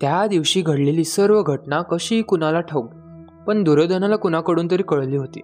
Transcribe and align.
त्या 0.00 0.26
दिवशी 0.26 0.60
घडलेली 0.60 1.04
सर्व 1.04 1.42
घटना 1.42 1.82
कशी 1.82 2.22
कुणाला 2.22 2.60
ठाऊक 2.60 2.90
पण 3.46 3.62
दुर्योधनाला 3.64 4.16
कुणाकडून 4.16 4.68
तरी 4.70 4.82
कळली 4.82 5.16
होती. 5.16 5.40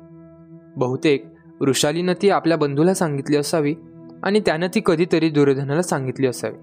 बहुतेक 0.77 1.27
वृषालीनं 1.61 2.13
ती 2.23 2.31
आपल्या 2.31 2.57
बंधूला 2.57 2.95
सांगितली 2.95 3.37
असावी 3.37 3.75
आणि 4.23 4.41
त्यानं 4.41 4.67
ती 4.75 4.81
कधीतरी 4.87 5.31
दुर्योधनाला 5.31 5.83
सांगितली 5.83 6.27
असावी. 6.27 6.55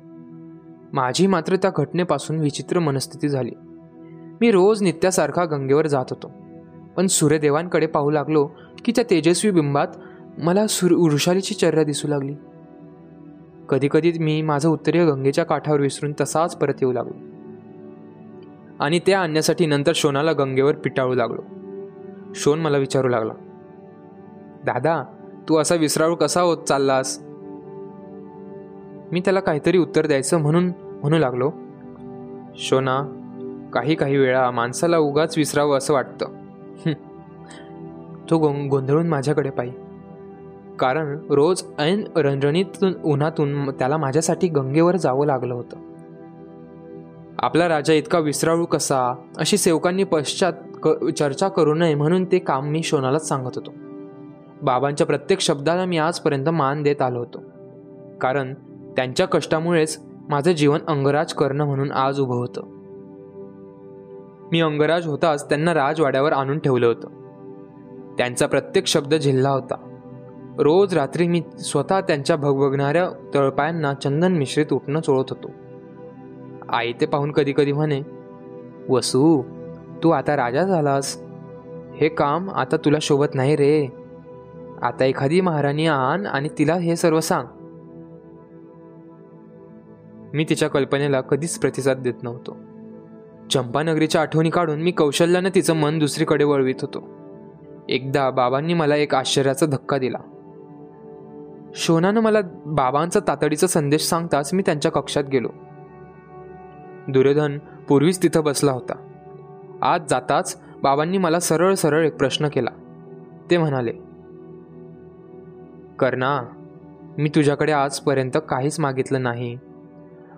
माझी 0.93 1.27
मात्र 1.27 1.55
त्या 1.55 1.71
घटनेपासून 1.75 2.39
विचित्र 2.39 2.79
मनस्थिती 2.79 3.29
झाली. 3.29 3.51
मी 4.41 4.51
रोज 4.51 4.81
नित्यासारखा 4.81 5.45
गंगेवर 5.45 5.87
जात 5.87 6.05
होतो 6.09 6.31
पण 6.97 7.07
सूर्यदेवांकडे 7.07 7.87
पाहू 7.87 8.11
लागलो 8.11 8.45
की 8.85 8.91
त्या 8.95 9.03
तेजस्वी 9.09 9.51
बिंबात 9.51 9.87
मला 10.37 10.67
सूर 10.67 10.91
वृषालीची 10.91 11.55
चर्या 11.55 11.83
दिसू 11.83 12.07
लागली. 12.07 12.33
कधीकधी 13.69 14.11
मी 14.19 14.41
माझं 14.41 14.69
उत्तरीय 14.69 15.05
गंगेच्या 15.05 15.43
काठावर 15.45 15.81
विसरून 15.81 16.13
तसाच 16.21 16.55
परत 16.55 16.73
येऊ 16.81 16.91
लागलो. 16.91 17.30
आणि 18.81 18.99
त्या 18.99 19.19
आणण्यासाठी 19.19 19.65
नंतर 19.65 19.91
शोनाला 19.95 20.31
गंगेवर 20.31 20.75
पिटाळू 20.75 21.13
लागलो. 21.13 21.41
शोन 22.35 22.59
मला 22.59 22.77
विचारू 22.77 23.07
लागला 23.07 23.33
दादा 24.65 25.03
तू 25.49 25.57
असा 25.57 25.75
विसराळू 25.75 26.15
कसा 26.15 26.41
होत 26.41 26.57
चाललास? 26.57 27.19
मी 29.11 29.19
त्याला 29.19 29.39
काहीतरी 29.39 29.77
उत्तर 29.77 30.07
द्यायचं 30.07 30.37
म्हणून 30.37 30.67
म्हणू 30.67 31.17
लागलो. 31.17 31.51
शोना 32.55 33.01
काही 33.73 33.95
काही 33.95 34.17
वेळा 34.17 34.51
माणसाला 34.51 34.97
उगाच 34.97 35.37
विसरावं 35.37 35.77
असं 35.77 35.93
वाटतं. 35.93 36.25
तो 38.29 38.37
गो 38.37 38.51
गोंधळून 38.69 39.07
माझ्याकडे 39.07 39.49
पायी 39.49 39.71
कारण 40.79 41.17
रोज 41.29 41.63
ऐन 41.79 42.03
रणरणीत 42.15 42.85
उन्हातून 43.03 43.69
त्याला 43.69 43.97
माझ्यासाठी 43.97 44.47
गंगेवर 44.47 44.95
जावं 44.95 45.25
लागलं 45.25 45.53
होतं. 45.53 45.90
आपला 47.41 47.69
राजा 47.69 47.93
इतका 47.93 48.19
विसराळू 48.19 48.65
कसा? 48.65 49.15
अशी 49.37 49.57
सेवकांनी 49.57 50.03
पश्चात 50.03 50.53
क 50.83 51.09
चर्चा 51.09 51.47
करू 51.47 51.73
नये 51.73 51.95
म्हणून 51.95 52.25
ते 52.25 52.39
काम 52.39 52.67
मी 52.67 52.83
शोनालाच 52.83 53.27
सांगत 53.27 53.51
होतो. 53.55 53.73
बाबांच्या 54.61 55.07
प्रत्येक 55.07 55.39
शब्दाला 55.39 55.85
मी 55.85 55.97
आजपर्यंत 55.97 56.49
मान 56.49 56.83
देत 56.83 57.01
आलो 57.01 57.19
होतो. 57.19 57.43
कारण 58.21 58.53
त्यांच्या 58.95 59.25
कष्टामुळेच 59.25 59.99
माझं 60.29 60.51
जीवन 60.51 60.79
अंगराज 60.87 61.33
करणं 61.33 61.65
म्हणून 61.65 61.91
आज 61.91 62.19
उभं 62.19 62.35
होतं. 62.35 62.61
मी 64.51 64.61
अंगराज 64.61 65.07
होताच 65.07 65.49
त्यांना 65.49 65.73
राजवाड्यावर 65.73 66.33
आणून 66.33 66.59
ठेवलं 66.59 66.87
होतं. 66.87 67.07
त्यांचा 68.17 68.47
प्रत्येक 68.47 68.87
शब्द 68.87 69.15
झिल्ला 69.15 69.49
होता. 69.49 69.75
रोज 70.59 70.93
रात्री 70.93 71.27
मी 71.27 71.41
स्वतः 71.59 72.01
त्यांच्या 72.01 72.35
भगभगणाऱ्या 72.35 73.09
तळपायांना 73.33 73.93
चंदन 73.93 74.31
मिश्रित 74.31 74.73
उठणं 74.73 75.01
चोळत 75.01 75.25
होतो. 75.29 75.51
आई 76.71 76.93
ते 77.01 77.05
पाहून 77.05 77.31
कधी 77.31 77.53
कधी 77.57 77.71
म्हणे 77.71 78.01
वसू 78.89 79.41
तू 80.03 80.09
आता 80.09 80.35
राजा 80.35 80.63
झालास. 80.63 81.21
हे 81.95 82.09
काम 82.09 82.49
आता 82.49 82.77
तुला 82.77 82.97
शोभत 83.01 83.25
नाही 83.33 83.55
रे. 83.55 83.87
आता 84.81 85.05
एखादी 85.05 85.41
महाराणी 85.41 85.87
आण 85.87 86.25
आणि 86.25 86.49
तिला 86.57 86.73
हे 86.73 86.95
सर्व 86.95 87.19
सांग. 87.19 87.47
मी 90.33 90.45
तिच्या 90.49 90.69
कल्पनेला 90.69 91.21
कधीच 91.21 91.59
प्रतिसाद 91.59 91.97
देत 91.97 92.23
नव्हतो. 92.23 92.57
चंपानगरीच्या 93.51 94.21
आठवणी 94.21 94.49
काढून 94.49 94.81
मी 94.81 94.91
कौशल्यानं 94.91 95.49
तिचं 95.55 95.75
मन 95.75 95.99
दुसरीकडे 95.99 96.43
वळवित 96.43 96.75
होतो. 96.81 97.07
एकदा 97.89 98.29
बाबांनी 98.29 98.73
मला 98.73 98.95
एक 98.95 99.15
आश्चर्याचा 99.15 99.65
धक्का 99.65 99.97
दिला. 99.97 100.17
शोनानं 101.75 102.21
मला 102.21 102.39
बाबांचा 102.65 103.19
तातडीचा 103.27 103.67
संदेश 103.67 104.01
सांगताच 104.01 104.53
मी 104.53 104.63
त्यांच्या 104.65 104.91
कक्षात 104.91 105.23
गेलो. 105.23 105.49
दुर्योधन 107.07 107.57
पूर्वीच 107.89 108.21
तिथं 108.23 108.43
बसला 108.43 108.71
होता. 108.71 108.93
आज 109.81 110.01
जाताच 110.09 110.61
बाबांनी 110.83 111.17
मला 111.17 111.39
सरळ 111.39 111.73
सरळ 111.73 112.05
एक 112.05 112.15
प्रश्न 112.15 112.47
केला. 112.47 112.69
ते 113.51 113.57
म्हणाले 113.57 113.91
कर्णा 115.99 116.41
मी 117.17 117.29
तुझ्याकडे 117.29 117.71
आजपर्यंत 117.71 118.37
काहीच 118.49 118.79
मागितलं 118.79 119.23
नाही. 119.23 119.57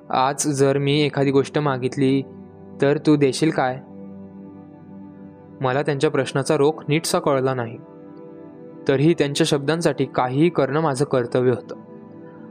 आज 0.09 0.47
जर 0.47 0.77
मी 0.77 0.99
एखादी 1.01 1.31
गोष्ट 1.31 1.59
मागितली 1.59 2.21
तर 2.81 2.97
तू 2.97 3.15
देशील 3.15 3.49
काय? 3.49 3.79
मला 5.61 5.81
त्यांच्या 5.81 6.11
प्रश्नाचा 6.11 6.57
रोख 6.57 6.83
नीटसा 6.87 7.19
कळला 7.19 7.53
नाही. 7.53 7.77
तरीही 8.87 9.13
त्यांच्या 9.13 9.45
शब्दांसाठी 9.45 10.05
काहीही 10.05 10.49
करणं 10.49 10.81
माझं 10.81 11.05
कर्तव्य 11.05 11.51
होतं. 11.51 11.75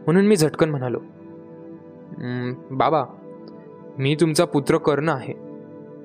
म्हणून 0.05 0.27
मी 0.27 0.37
झटकन 0.37 0.71
म्हणालो 0.71 1.01
बाबा 2.71 3.05
मी 3.99 4.15
तुमचा 4.15 4.45
पुत्र 4.45 4.77
कर्ण 4.77 5.09
आहे. 5.09 5.35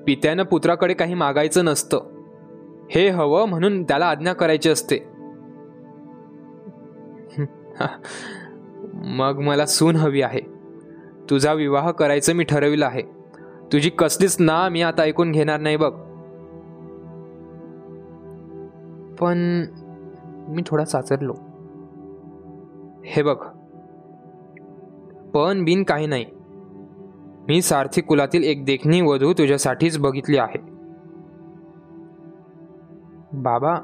पित्यानं 0.06 0.42
पुत्राकडे 0.42 0.94
काही 0.94 1.14
मागायचं 1.14 1.64
नसतं. 1.64 2.00
हे 2.90 3.08
हवं 3.08 3.48
म्हणून 3.48 3.82
त्याला 3.82 4.06
आज्ञा 4.06 4.32
करायची 4.32 4.70
असते. 4.70 4.96
मग 8.94 9.38
मला 9.38 9.66
सून 9.66 9.96
हवी 9.96 10.22
आहे. 10.22 10.40
तुझा 11.30 11.52
विवाह 11.52 11.90
करायचं 11.90 12.32
मी 12.32 12.44
ठरविलं 12.44 12.86
आहे. 12.86 13.02
तुझी 13.72 13.90
कसलीच 13.90 14.36
ना 14.40 14.68
मी 14.68 14.82
आता 14.82 15.02
ऐकून 15.02 15.32
घेणार 15.32 15.60
नाही 15.60 15.76
बघ. 15.76 15.92
पण 19.20 19.64
मी 20.48 20.62
थोडा 20.66 20.84
साचरलो. 20.84 21.34
हे 23.04 23.22
बघ. 23.22 23.36
पण 25.34 25.64
बिन 25.64 25.82
काही 25.82 26.06
नाही. 26.06 26.37
मी 27.48 27.62
सारथी 27.62 28.00
कुलातील 28.00 28.42
एक 28.42 28.64
देखणी 28.64 29.00
वधू 29.00 29.32
तुझ्यासाठीच 29.32 29.98
बघितली 29.98 30.36
आहे. 30.36 30.58
बाबा 33.32 33.78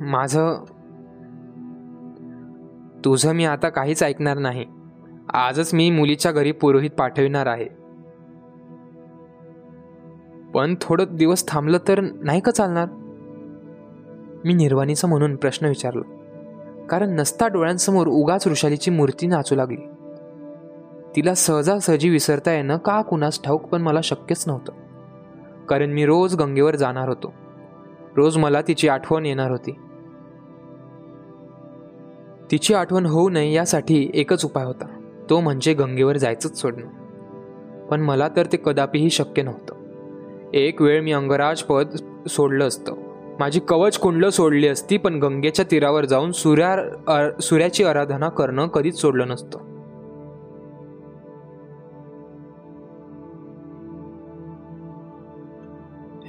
माझं 0.00 0.64
तुझं 3.04 3.32
मी 3.32 3.44
आता 3.44 3.68
काहीच 3.68 4.02
ऐकणार 4.02 4.38
नाही. 4.38 4.64
आजच 5.34 5.74
मी 5.74 5.90
मुलीच्या 5.90 6.32
घरी 6.32 6.52
पुरोहित 6.52 6.90
पाठविणार 6.90 7.46
आहे. 7.46 7.68
पण 10.54 10.74
थोडं 10.80 11.04
दिवस 11.16 11.48
थांबलं 11.48 11.78
तर 11.88 12.00
नाही 12.00 12.40
का 12.40 12.50
चालणार? 12.50 12.88
मी 14.44 14.52
निर्वाणीचा 14.52 15.08
म्हणून 15.08 15.36
प्रश्न 15.36 15.66
विचारला 15.66 16.02
कारण 16.86 17.10
नसता 17.10 17.48
डोळ्यांसमोर 17.48 18.06
उगाच 18.06 18.48
ऋषालीची 18.48 18.90
मूर्ती 18.90 19.26
नाचू 19.26 19.54
लागली. 19.54 19.93
तिला 21.16 21.34
सहजासहजी 21.34 22.08
विसरता 22.08 22.52
येणं 22.52 22.76
का 22.76 23.02
कुणास 23.02 23.42
ठाऊक 23.42 23.62
पण 23.62 23.82
मला 23.82 24.00
शक्यच 24.04 24.44
नव्हतं. 24.46 24.72
कारण 25.68 25.90
मी 25.90 26.06
रोज 26.06 26.36
गंगेवर 26.36 26.76
जाणार 26.76 27.08
होतो. 27.08 27.34
रोज 28.16 28.38
मला 28.38 28.60
तिची 28.60 28.88
आठवण 28.88 29.26
येणार 29.26 29.50
होती. 29.50 29.78
तिची 32.50 32.74
आठवण 32.74 33.06
होऊ 33.06 33.30
नये 33.30 33.52
यासाठी 33.52 34.10
एकच 34.14 34.44
उपाय 34.44 34.64
होता. 34.64 35.00
तो 35.30 35.40
म्हणजे 35.40 35.74
गंगेवर 35.74 36.16
जायचंच 36.16 36.60
सोडणं. 36.60 36.88
पण 37.86 38.00
मला 38.00 38.28
तर 38.28 38.46
ते 38.46 38.56
कदापिही 38.64 39.10
शक्य 39.10 39.42
नव्हतं. 39.42 39.74
एक 40.54 40.82
वेळ 40.82 41.02
मी 41.02 41.12
अंगराज 41.12 41.62
पद 41.62 41.86
सोडलं 42.28 42.68
असतं. 42.68 42.94
माझी 43.38 43.60
कवच 43.60 43.98
कुंडलं 43.98 44.30
सोडली 44.30 44.68
असती 44.68 44.96
पण 44.96 45.14
गंगेच्या 45.14 45.64
तीरावर 45.70 46.04
जाऊन 46.04 46.32
सूर्या 46.32 47.30
सूर्याची 47.40 47.84
आराधना 47.84 48.28
करणं 48.28 48.66
कधीच 48.66 49.00
सोडलं 49.00 49.28
नसतं. 49.28 49.73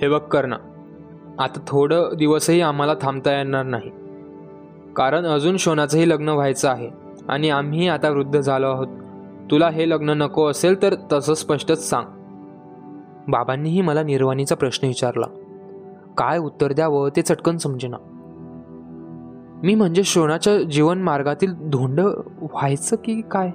हे 0.06 0.10
बघ 0.10 0.36
ना 0.36 0.56
आता 1.40 1.60
थोडं 1.68 2.10
दिवसही 2.18 2.62
आम्हाला 2.62 2.94
थांबता 3.02 3.38
येणार 3.38 3.66
नाही. 3.66 3.92
कारण 4.96 5.26
अजून 5.26 5.58
शोनाचंही 5.58 6.10
लग्न 6.10 6.30
व्हायचं 6.30 6.70
आहे 6.70 6.90
आणि 7.30 7.50
आम्ही 7.50 7.88
आता 7.88 8.10
वृद्ध 8.10 8.40
झालो 8.40 8.68
आहोत. 8.68 8.88
तुला 9.52 9.70
हे 9.70 9.90
लग्न 9.90 10.10
नको 10.10 10.46
असेल 10.46 10.82
तर 10.82 10.96
तसं 11.12 11.34
स्पष्टच 11.34 11.90
सांग. 11.90 12.06
बाबांनीही 13.28 13.82
मला 13.82 14.04
निर्वाणीचा 14.04 14.56
प्रश्न 14.56 14.88
विचारला. 14.88 15.26
काय 16.18 16.38
उत्तर 16.38 16.74
द्यावं 16.74 17.10
ते 17.16 17.22
चटकन 17.22 17.58
समजेना. 17.58 17.98
मी 19.64 19.76
म्हणजे 19.76 20.04
शोनाच्या 20.04 20.62
जीवन 20.62 21.02
मार्गातील 21.02 21.54
धोंड 21.70 22.00
व्हायचं 22.42 22.96
की 22.96 23.22
काय? 23.22 23.52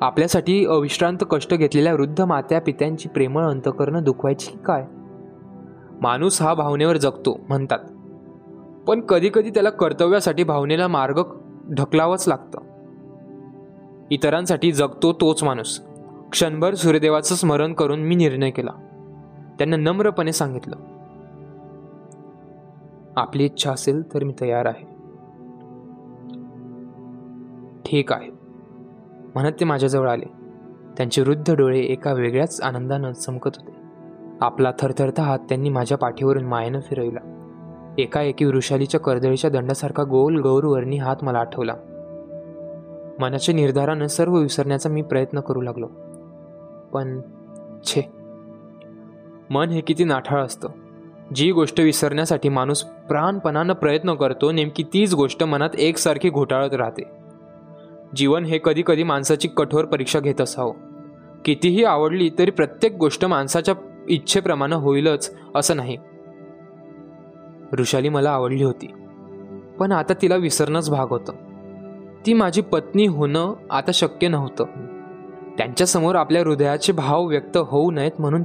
आपल्यासाठी 0.00 0.66
अविश्रांत 0.66 1.18
कष्ट 1.30 1.54
घेतलेल्या 1.54 1.94
वृद्ध 1.94 2.20
मात्या 2.20 2.60
पित्यांची 2.60 3.08
प्रेमळ 3.08 3.42
अंतकरणं 3.42 4.02
दुखवायची 4.02 4.58
काय? 4.64 4.86
माणूस 6.00 6.42
हा 6.42 6.54
भावनेवर 6.54 6.96
जगतो 6.96 7.40
म्हणतात. 7.48 7.78
पण 8.86 9.00
कधी 9.00 9.30
कधी 9.34 9.50
त्याला 9.50 9.70
कर्तव्यासाठी 9.70 10.44
भावनेला 10.44 10.88
मार्ग 10.88 11.22
ढकलावंच 11.74 12.28
लागतं. 12.28 12.58
इतरांसाठी 14.10 14.72
जगतो 14.72 15.12
तोच 15.12 15.44
माणूस. 15.44 15.80
क्षणभर 16.32 16.74
सूर्यदेवाचं 16.74 17.34
स्मरण 17.34 17.72
करून 17.72 18.00
मी 18.00 18.14
निर्णय 18.14 18.50
केला. 18.50 18.70
त्यांना 19.58 19.76
नम्रपणे 19.76 20.32
सांगितलं. 20.32 20.76
आपली 23.16 23.44
इच्छा 23.44 23.72
असेल 23.72 24.14
तर 24.14 24.24
मी 24.24 24.34
तयार 24.40 24.66
आहे. 24.66 24.96
ठीक 27.84 28.12
आहे. 28.12 28.35
म्हणत 29.36 29.52
ते 29.60 29.64
माझ्याजवळ 29.64 30.10
आले. 30.10 30.24
त्यांचे 30.96 31.22
वृद्ध 31.22 31.54
डोळे 31.54 31.78
एका 31.78 32.12
वेगळ्याच 32.12 32.60
आनंदानं 32.60 33.12
चमकत 33.12 33.50
होते. 33.56 33.76
आपला 34.40 34.72
थरथरता 34.80 35.22
हात 35.22 35.38
त्यांनी 35.38 35.68
माझ्या 35.68 35.98
पाठीवरून 35.98 36.44
मायेनं 36.44 36.80
फिरविला. 36.80 37.20
एकाएकी 37.98 38.44
वृषालीच्या 38.44 39.00
कर्दळीच्या 39.00 39.50
दंडासारखा 39.50 40.02
गोल 40.02 40.40
गौरवर्णी 40.40 40.96
हात 40.96 41.16
मला 41.22 41.38
आठवला. 41.38 41.74
मनाच्या 43.20 43.54
निर्धारानं 43.54 44.06
सर्व 44.06 44.34
विसरण्याचा 44.36 44.90
मी 44.90 45.02
प्रयत्न 45.02 45.40
करू 45.40 45.60
लागलो. 45.60 45.86
पण 46.92 47.20
छे. 47.84 48.12
मन 49.50 49.68
हे 49.68 49.80
किती 49.80 50.04
नाठाळ 50.04 50.44
असतं. 50.44 50.68
जी 51.34 51.52
गोष्ट 51.52 51.80
विसरण्यासाठी 51.80 52.48
माणूस 52.48 52.82
प्राणपणानं 52.82 53.72
प्रयत्न 53.72 54.14
करतो 54.14 54.52
नेमकी 54.52 54.82
तीच 54.82 55.14
गोष्ट 55.14 55.44
मनात 55.44 55.70
एकसारखी 55.78 56.30
घोटाळत 56.30 56.74
राहते. 56.74 57.15
जीवन 58.14 58.44
हे 58.44 58.58
कधी 58.64 58.82
कधी 58.86 59.02
माणसाची 59.02 59.48
कठोर 59.48 59.84
परीक्षा 59.84 60.20
घेत 60.20 60.40
असावं. 60.40 60.74
कितीही 61.44 61.84
आवडली 61.84 62.30
तरी 62.38 62.50
प्रत्येक 62.50 62.96
गोष्ट 62.96 63.24
माणसाच्या 63.24 63.74
इच्छेप्रमाणे 64.08 64.74
होईलच 64.74 65.36
असं 65.54 65.76
नाही. 65.76 65.96
ऋषाली 67.78 68.08
मला 68.08 68.30
आवडली 68.30 68.64
होती. 68.64 68.86
पण 69.78 69.92
आता 69.92 70.12
तिला 70.22 70.36
विसरणंच 70.36 70.90
भाग 70.90 71.06
होतं. 71.08 71.32
ती 72.26 72.32
माझी 72.32 72.60
पत्नी 72.60 73.06
होणं 73.06 73.54
आता 73.70 73.90
शक्य 73.94 74.28
नव्हतं. 74.28 74.64
त्यांच्यासमोर 75.58 76.14
आपल्या 76.14 76.42
हृदयाचे 76.42 76.92
भाव 76.92 77.24
व्यक्त 77.24 77.56
होऊ 77.56 77.90
नयेत 77.90 78.12
म्हणून 78.18 78.42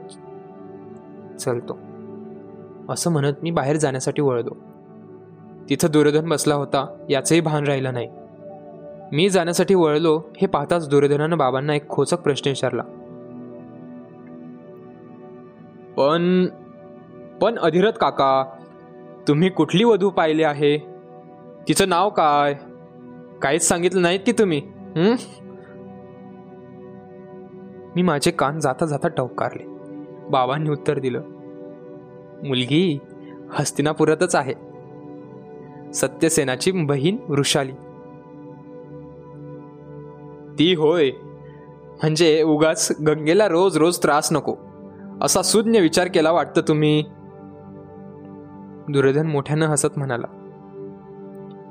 चलतो. 1.38 1.80
असं 2.90 3.12
म्हणत 3.12 3.34
मी 3.44 3.52
बाहेर 3.52 3.78
जाण्यासाठी 3.78 4.22
वळलो. 4.22 4.56
तिथं 5.70 5.88
दुर्योधन 5.92 6.30
बसला 6.30 6.56
होता 6.56 7.06
याचंही 7.10 7.42
भान 7.42 7.64
राहिलं 7.64 7.94
नाही. 7.94 8.08
मी 9.12 9.30
जाण्यासाठी 9.30 9.76
वळलो 9.76 10.18
हे 10.38 10.48
पाहताच 10.48 10.88
दुर्योधनानं 10.90 11.38
बाबांना 11.38 11.74
एक 11.76 11.88
खोचक 11.90 12.20
प्रश्न 12.20 12.50
विचारला. 12.50 12.84
पण 15.98 16.46
पण 17.42 17.58
अधिरथ 17.60 17.92
काका 17.92 18.44
तुम्ही 19.28 19.50
कुठली 19.50 19.84
वधू 19.84 20.10
पाहिली 20.10 20.44
आहे? 20.44 20.78
तिचं 21.68 21.90
नाव 21.90 22.10
काय? 22.10 22.54
काहीच 23.42 23.68
सांगितलं 23.68 24.02
नाहीत 24.02 24.20
की 24.26 24.32
तुम्ही 24.32 24.62
मी 27.96 28.02
माझे 28.02 28.32
कान 28.32 28.60
जाता 28.60 28.86
जाता 28.86 29.08
टवकारले. 29.08 29.64
बाबांनी 30.30 30.70
उत्तर 30.70 31.00
दिलं 31.00 31.22
मुलगी 32.44 33.00
हस्तिनापुरातच 33.54 34.36
आहे. 34.36 34.54
सत्यसेनाची 35.94 36.72
बहीण 36.72 37.18
वृषाली. 37.30 37.74
ती 40.60 40.74
होय. 40.74 41.12
म्हणजे 42.02 42.44
उगाच 42.44 42.92
गंगेला 43.08 43.48
रोज 43.48 43.78
रोज 43.78 43.98
त्रास 44.04 44.30
नको. 44.32 44.56
असा 45.22 45.42
सुज्ञ 45.42 45.80
विचार 45.80 46.08
केला 46.08 46.32
वाटतं 46.32 46.62
तुम्ही? 46.62 47.04
दुर्योधन 48.90 49.28
मोठ्यानं 49.28 49.66
हसत 49.66 49.88
म्हणाला. 49.98 50.28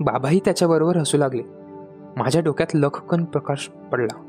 बाबाही 0.01 0.41
त्याच्याबरोबर 0.45 0.97
हसू 0.97 1.19
लागले. 1.19 1.43
माझ्या 2.17 2.43
डोक्यात 2.43 2.77
लखकन 2.77 3.25
प्रकाश 3.25 3.71
पडला. 3.93 4.23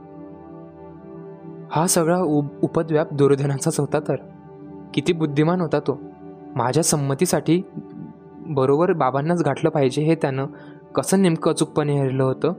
हा 1.72 1.88
सगळा 1.88 2.20
उपद्व्याप 2.62 3.14
दुर्योधनाचाच 3.14 3.80
होता 3.80 4.00
तर. 4.00 4.16
किती 4.94 5.14
बुद्धिमान 5.14 5.62
होता 5.62 5.80
तो. 5.80 6.02
माझ्या 6.56 6.84
संमतीसाठी 6.84 7.62
बरोबर 8.32 8.94
बाबांनाच 8.94 9.44
गाठलं 9.44 9.70
पाहिजे 9.70 10.02
हे 10.02 10.16
त्यानं 10.16 10.46
कसं 10.96 11.22
नेमकं 11.22 11.52
अचूकपणे 11.52 12.00
हरलं 12.00 12.24
होतं? 12.24 12.54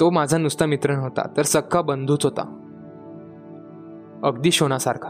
तो 0.00 0.10
माझा 0.10 0.38
नुसता 0.38 0.66
मित्र 0.66 0.92
नव्हता 0.92 1.28
तर 1.36 1.42
सक्का 1.42 1.80
बंधूच 1.80 2.24
होता. 2.24 2.60
अगदी 4.22 4.50
शोनासारखा 4.50 5.08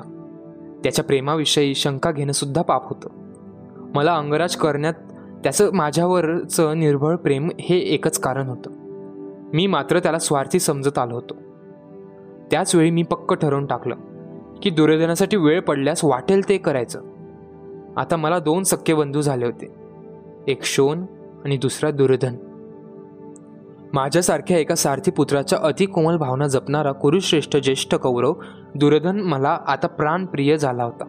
त्याच्या 0.82 1.04
प्रेमाविषयी 1.04 1.74
शंका 1.74 2.12
घेणं 2.12 2.32
सुद्धा 2.32 2.62
पाप 2.62 2.88
होतं. 2.88 3.08
मला 3.94 4.14
अंगराज 4.14 4.56
करण्यात 4.56 4.94
त्याचं 5.42 5.72
माझ्यावरचं 5.72 6.78
निर्भळ 6.78 7.16
प्रेम 7.16 7.48
हे 7.60 7.78
एकच 7.78 8.18
कारण 8.18 8.46
होतं. 8.46 8.70
मी 9.54 9.66
मात्र 9.66 9.98
त्याला 9.98 10.18
स्वार्थी 10.18 10.60
समजत 10.60 10.98
आलो 10.98 11.14
होतो. 11.14 11.34
त्याचवेळी 12.50 12.90
मी 12.90 13.02
पक्क 13.02 13.34
ठरवून 13.34 13.66
टाकलं 13.66 13.94
की 14.62 14.70
दुर्योधनासाठी 14.70 15.36
वेळ 15.36 15.60
पडल्यास 15.60 16.04
वाटेल 16.04 16.48
ते 16.48 16.58
करायचं. 16.58 17.02
आता 17.96 18.16
मला 18.16 18.38
दोन 18.38 18.62
सख्खे 18.62 18.94
बंधू 18.94 19.20
झाले 19.20 19.44
होते 19.46 19.74
एक 20.48 20.64
शोन 20.64 21.06
आणि 21.44 21.56
दुसरा 21.56 21.90
दुर्योधन. 21.90 22.34
माझ्यासारख्या 23.94 24.58
एका 24.58 24.74
सारथी 24.74 25.10
पुत्राच्या 25.10 25.58
अतिकोमल 25.62 26.16
भावना 26.16 26.46
जपणारा 26.46 26.92
कुरुश्रेष्ठ 26.92 27.56
ज्येष्ठ 27.56 27.94
कौरव 27.94 28.34
दुर्धन 28.74 29.20
मला 29.20 29.58
आता 29.66 29.86
प्राणप्रिय 29.86 30.56
झाला 30.56 30.84
होता. 30.84 31.04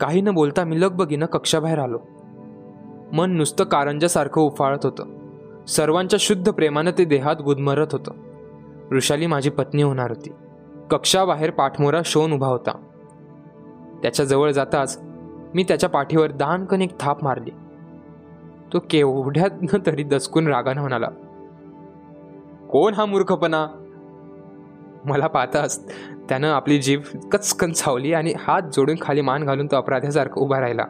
काही 0.00 0.20
न 0.20 0.30
बोलता 0.30 0.64
मी 0.64 0.80
लगबगीनं 0.80 1.26
कक्षाबाहेर 1.26 1.78
आलो. 1.78 1.98
मन 3.12 3.30
नुसतं 3.30 3.64
कारंजासारखं 3.64 4.40
उफाळत 4.40 4.78
होतं. 4.84 5.04
सर्वांच्या 5.66 6.16
शुद्ध 6.20 6.52
प्रेमानं 6.52 6.90
ते 6.98 7.04
देहात 7.04 7.36
गुदमरत 7.42 7.86
होतं. 7.92 8.12
वृषाली 8.90 9.26
माझी 9.26 9.50
पत्नी 9.50 9.82
होणार 9.82 10.10
होती. 10.10 10.32
कक्षाबाहेर 10.90 11.50
पाठमोरा 11.50 12.00
शोन 12.04 12.32
उभा 12.32 12.46
होता. 12.46 12.72
त्याच्याजवळ 14.02 14.50
जाताच 14.50 15.00
मी 15.54 15.62
त्याच्या 15.62 15.88
पाठीवर 15.88 16.30
दानकन 16.30 16.82
एक 16.82 17.00
थाप 17.00 17.24
मारली. 17.24 17.50
तो 18.72 18.78
केवढ्यात 18.90 19.76
तरी 19.86 20.02
दचकून 20.02 20.46
रागानं 20.48 20.80
म्हणाला 20.80 21.08
कोण 22.70 22.94
हा 22.94 23.04
मूर्खपणा? 23.04 23.66
मला 25.04 25.26
पाहताच 25.26 25.84
त्यानं 26.28 26.48
आपली 26.48 26.78
जीभ 26.82 27.00
कचकन 27.32 27.72
चावली 27.72 28.12
आणि 28.12 28.34
हात 28.38 28.62
जोडून 28.72 28.96
खाली 29.02 29.20
मान 29.20 29.44
घालून 29.44 29.66
तो 29.66 29.76
अपराध्यासारखा 29.76 30.40
उभा 30.40 30.60
राहिला. 30.60 30.84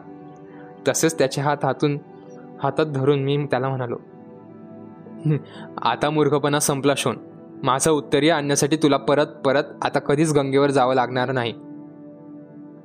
तसेच 0.87 1.17
त्याचे 1.17 1.41
हात 1.41 1.65
हातून 1.65 1.97
हातात 2.63 2.85
धरून 2.85 3.19
मी 3.19 3.37
त्याला 3.51 3.69
म्हणालो 3.69 3.97
आता 5.81 6.09
मूर्खपणा 6.09 6.59
संपला 6.59 6.93
शोन. 6.97 7.17
माझं 7.63 7.91
उत्तरीय 7.91 8.31
आणण्यासाठी 8.31 8.75
तुला 8.75 8.97
परत 8.97 9.27
परत 9.45 9.63
आता 9.81 9.99
कधीच 9.99 10.33
गंगेवर 10.33 10.69
जावं 10.69 10.95
लागणार 10.95 11.31
नाही. 11.31 11.53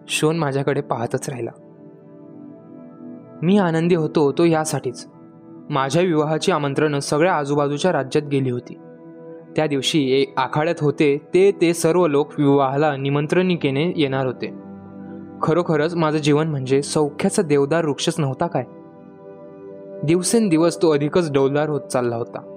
शोन 0.09 0.39
माझ्याकडे 0.39 0.81
पाहतच 0.81 1.29
राहिला. 1.29 1.51
मी 3.43 3.59
आनंदी 3.59 3.95
होतो 3.95 4.33
तो 4.33 4.45
यासाठीच. 4.45 5.09
माझ्या 5.71 6.03
विवाहाची 6.03 6.53
आमंत्रणं 6.53 6.99
सगळ्या 6.99 7.35
आजूबाजूच्या 7.35 7.93
राज्यात 7.93 8.25
गेली 8.25 8.51
होती. 8.51 8.75
त्या 9.57 9.67
दिवशी 9.67 10.11
एक 10.11 10.35
आखाड्यात 10.37 10.75
होते 10.81 11.19
ते 11.35 11.53
ते 11.61 11.75
सर्व 11.75 12.07
लोक 12.07 12.29
विवाहाला 12.39 12.97
निमंत्रणिकेने 12.97 13.93
येणार 13.97 14.27
होते. 14.27 14.55
खरोखरच 15.43 15.95
माझं 15.95 16.19
जीवन 16.19 16.49
म्हणजे 16.49 16.83
सौख्याचा 16.83 17.43
देवदार 17.43 17.87
वृक्षच 17.87 18.15
नव्हता 18.19 18.47
काय? 18.47 18.65
दिवसेंदिवस 20.07 20.83
तो 20.83 20.91
अधिकच 20.91 21.33
डौलदार 21.33 21.69
होत 21.69 21.81
चालला 21.81 22.17
होता. 22.17 22.53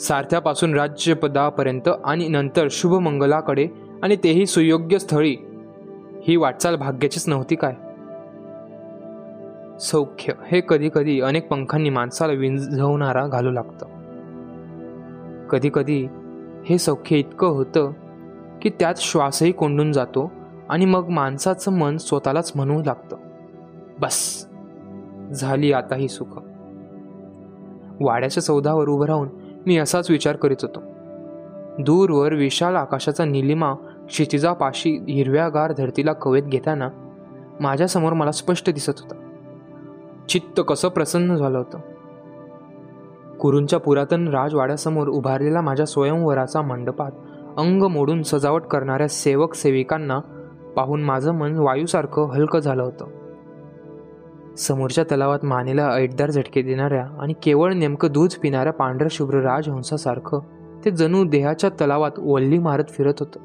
सारथ्यापासून 0.00 0.74
राज्यपदापर्यंत 0.74 1.88
आणि 2.04 2.28
नंतर 2.28 2.68
शुभमंगलाकडे 2.70 3.68
आणि 4.02 4.16
तेही 4.16 4.46
सुयोग्य 4.46 4.98
स्थळी 4.98 5.36
ही 6.28 6.36
वाटचाल 6.36 6.76
भाग्याचीच 6.76 7.28
नव्हती 7.28 7.54
काय? 7.56 7.74
सौख्य. 9.82 10.32
हे 10.46 10.62
कधीकधी 10.68 11.20
अनेक 11.20 11.48
पंखांनी 11.48 11.90
माणसाला 11.90 12.32
विंझवणारा 12.32 13.26
घालू 13.26 13.50
लागतं. 13.50 13.86
कधीकधी 15.46 16.06
हे 16.66 16.78
सौख्य 16.78 17.16
इतकं 17.16 17.46
होतं 17.46 17.92
की 18.62 18.70
त्यात 18.70 18.94
श्वासही 18.98 19.52
कोंडून 19.52 19.92
जातो 19.92 20.32
आणि 20.68 20.84
मग 20.84 21.08
माणसाचं 21.08 21.72
मन 21.72 21.96
स्वतःलाच 21.96 22.52
म्हणू 22.54 22.82
लागतं. 22.86 23.16
बस. 24.00 24.48
झाली 25.32 25.72
आता 25.72 25.94
ही 25.94 26.08
सुख. 26.08 26.38
वाड्याच्या 28.00 28.42
सौदावर 28.42 28.88
उभं 28.88 29.06
राहून 29.06 29.28
मी 29.66 29.78
असाच 29.78 30.10
विचार 30.10 30.36
करीत 30.36 30.56
होतो. 30.62 30.82
दूरवर 31.78 32.34
विशाल 32.34 32.76
आकाशाचा 32.76 33.24
निलिमा 33.24 33.74
क्षितिजापाशी 34.08 35.04
हिरव्यागार 35.08 35.72
धरतीला 35.72 36.12
कवेत 36.12 36.42
घेताना 36.42 36.88
माझ्यासमोर 37.60 38.12
मला 38.12 38.32
स्पष्ट 38.32 38.70
दिसत 38.70 38.92
होता. 38.98 39.21
चित्त 40.28 40.60
कसं 40.68 40.88
प्रसन्न 40.88 41.34
झालं 41.34 41.58
होतं? 41.58 41.78
कुरूंच्या 43.40 43.80
पुरातन 43.80 44.28
राजवाड्यासमोर 44.28 45.08
उभारलेला 45.08 45.60
माझ्या 45.60 45.86
स्वयंवराचा 45.86 46.62
मंडपात 46.62 47.10
अंग 47.56 47.82
मोडून 47.82 48.22
सजावट 48.22 48.62
करणाऱ्या 48.62 49.08
सेवक 49.08 49.54
सेविकांना 49.54 50.18
पाहून 50.76 51.02
माझं 51.02 51.32
मन 51.32 51.56
वायूसारखं 51.58 52.22
हलकं 52.22 52.58
झालं 52.58 52.82
होतं. 52.82 53.06
समोरच्या 54.56 55.04
तलावात 55.04 55.44
मानेला 55.44 55.88
ऐटदार 55.88 56.30
झटके 56.30 56.62
देणाऱ्या 56.62 57.06
आणि 57.20 57.32
केवळ 57.42 57.72
नेमकं 57.72 58.12
दूध 58.12 58.30
पिणाऱ्या 58.42 58.72
पांढऱ्या 58.72 59.08
शुभ्र 59.10 59.40
राजहंसासारखं 59.40 60.38
ते 60.84 60.90
जणू 60.90 61.24
देहाच्या 61.24 61.70
तलावात 61.70 62.18
वल्ली 62.18 62.58
मारत 62.58 62.84
फिरत 62.88 63.14
होतं. 63.20 63.40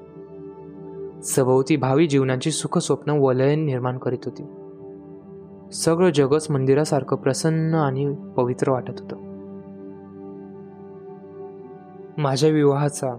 सभोवती 1.21 1.75
भावी 1.75 2.07
जीवनाची 2.07 2.51
सुखस्वप्न 2.51 3.09
वलयन 3.09 3.65
निर्माण 3.65 3.97
करीत 3.97 4.19
होती. 4.25 4.43
सगळं 5.73 6.09
जगच 6.09 6.51
मंदिरासारखं 6.51 7.15
प्रसन्न 7.15 7.75
आणि 7.75 8.15
पवित्र 8.37 8.71
वाटत 8.71 8.93
होतं. 8.99 9.27
माझ्या 12.17 12.49
विवाहाचा 12.49 13.17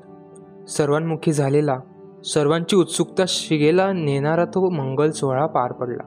सर्वांमुखी 0.68 1.32
झालेला 1.32 1.78
सर्वांची 2.24 2.76
उत्सुकता 2.76 3.22
शिगेला 3.28 3.92
नेणारा 3.92 4.44
तो 4.44 4.70
मंगल 4.70 5.10
सोहळा 5.10 5.46
पार 5.46 5.72
पडला. 5.72 6.02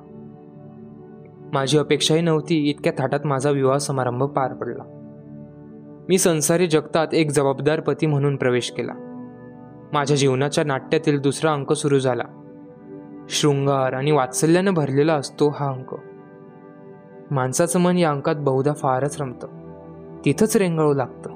माझी 1.54 1.78
अपेक्षाही 1.78 2.22
नव्हती 2.22 2.70
इतक्या 2.70 2.94
थाटात 2.98 3.20
माझा 3.26 3.50
विवाह 3.50 3.78
समारंभ 3.78 4.24
पार 4.24 4.54
पडला. 4.54 4.84
मी 6.10 6.18
संसारी 6.18 6.68
जगतात 6.68 7.08
एक 7.14 7.32
जबाबदार 7.32 7.80
पती 7.80 8.06
म्हणून 8.06 8.36
प्रवेश 8.36 8.72
केला. 8.72 8.94
माझ्या 9.94 10.18
जीवनाच्या 10.18 10.64
नाट्यातील 10.64 11.20
दुसरा 11.20 11.54
अंक 11.54 11.74
सुरू 11.74 12.00
झाला. 12.00 12.24
शृंगार 13.30 13.94
आणि 13.94 14.12
वात्सल्यानं 14.12 14.74
भरलेला 14.74 15.14
असतो 15.14 15.50
हा 15.50 15.68
अंक. 15.68 15.96
माणसाचं 17.32 17.80
मन 17.80 17.98
या 17.98 18.12
अंकात 18.12 18.36
बहुधा 18.40 18.74
फारच 18.74 19.22
रमतं. 19.22 19.48
तिथंच 20.26 20.58
रेंगाळू 20.58 20.94
लागतं. 20.94 21.30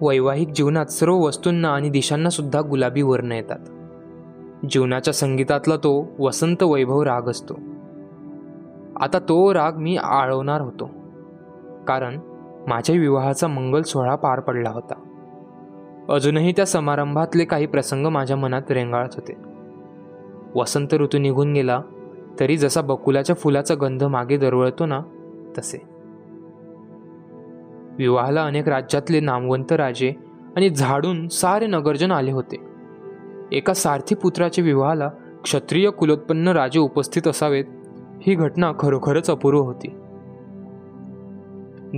वैवाहिक 0.00 0.48
जीवनात 0.48 0.86
सर्व 0.86 1.16
वस्तूंना 1.16 1.68
आणि 1.68 1.90
दिशांना 1.90 2.30
सुद्धा 2.30 2.60
गुलाबी 2.60 3.02
वर्ण 3.02 3.32
येतात. 3.32 3.58
जीवनाच्या 4.70 5.14
संगीतातला 5.14 5.76
तो 5.76 6.06
वसंत 6.18 6.62
वैभव 6.62 7.02
राग 7.02 7.22
असतो. 7.22 7.54
आता 9.00 9.18
तो 9.18 9.54
राग 9.54 9.76
मी 9.76 9.96
आळवणार 9.96 10.60
होतो. 10.60 10.90
कारण 11.88 12.18
माझ्या 12.66 12.96
विवाहाचा 12.96 13.46
मंगल 13.46 13.82
सोहळा 13.82 14.14
पार 14.14 14.40
पडला 14.40 14.70
होता. 14.70 14.94
अजूनही 16.08 16.52
त्या 16.52 16.66
समारंभातले 16.66 17.44
काही 17.44 17.66
प्रसंग 17.66 18.06
माझ्या 18.06 18.36
मनात 18.36 18.70
रेंगाळत 18.70 19.08
होते. 19.14 19.36
वसंत 20.54 20.94
ऋतू 20.94 21.18
निघून 21.18 21.52
गेला 21.52 21.80
तरी 22.40 22.56
जसा 22.56 22.80
बकुलाच्या 22.80 23.36
फुलाचा 23.36 23.74
गंध 23.74 24.04
मागे 24.04 24.36
दरवळतो 24.36 24.86
ना 24.86 25.00
तसे. 25.58 25.78
विवाहाला 27.98 28.44
अनेक 28.44 28.68
राज्यातले 28.68 29.20
नामवंत 29.20 29.72
राजे 29.72 30.12
आणि 30.56 30.70
झाडून 30.70 31.28
सारे 31.28 31.66
नगरजन 31.66 32.12
आले 32.12 32.32
होते. 32.32 32.56
एका 33.52 33.74
सारथी 33.74 34.14
पुत्राच्या 34.14 34.64
विवाहाला 34.64 35.08
क्षत्रिय 35.42 35.90
कुलोत्पन्न 35.90 36.48
राजे 36.48 36.78
उपस्थित 36.78 37.28
असावेत 37.28 37.64
ही 38.22 38.34
घटना 38.34 38.72
खरोखरच 38.78 39.30
अपूर्व 39.30 39.60
होती. 39.60 39.88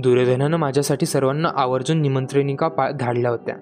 दुर्योधनानं 0.01 0.57
माझ्यासाठी 0.57 1.05
सर्वांना 1.05 1.49
आवर्जून 1.55 2.01
निमंत्रणिका 2.01 2.67
पा 2.67 2.91
धाडल्या 2.91 3.31
होत्या. 3.31 3.55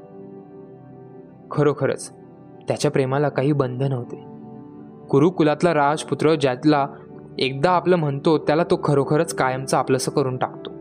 खरोखरच 1.51 2.13
त्याच्या 2.67 2.91
प्रेमाला 2.91 3.29
काही 3.29 3.51
बंधन 3.51 3.91
होते. 3.91 4.35
कुरुकुलातला 5.09 5.74
राजपुत्र 5.74 6.35
ज्यातला 6.35 6.88
एकदा 7.39 7.71
आपलं 7.71 7.95
म्हणतो 7.95 8.38
त्याला 8.38 8.63
तो 8.63 8.79
खरोखरच 8.83 9.35
कायमचं 9.35 9.77
आपलंसं 9.77 10.12
करून 10.12 10.38
टाकतो. 10.38 10.71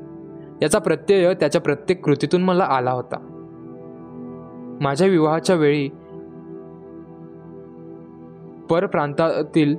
याचा 0.63 0.79
प्रत्यय 0.79 1.35
त्याच्या 1.35 1.61
प्रत्येक 1.61 2.05
कृतीतून 2.05 2.43
मला 2.43 2.65
आला 2.65 2.91
होता. 2.91 3.17
माझ्या 4.81 5.09
विवाहाच्या 5.09 5.57
वेळी 5.57 5.89
परप्रांतातील 8.71 9.77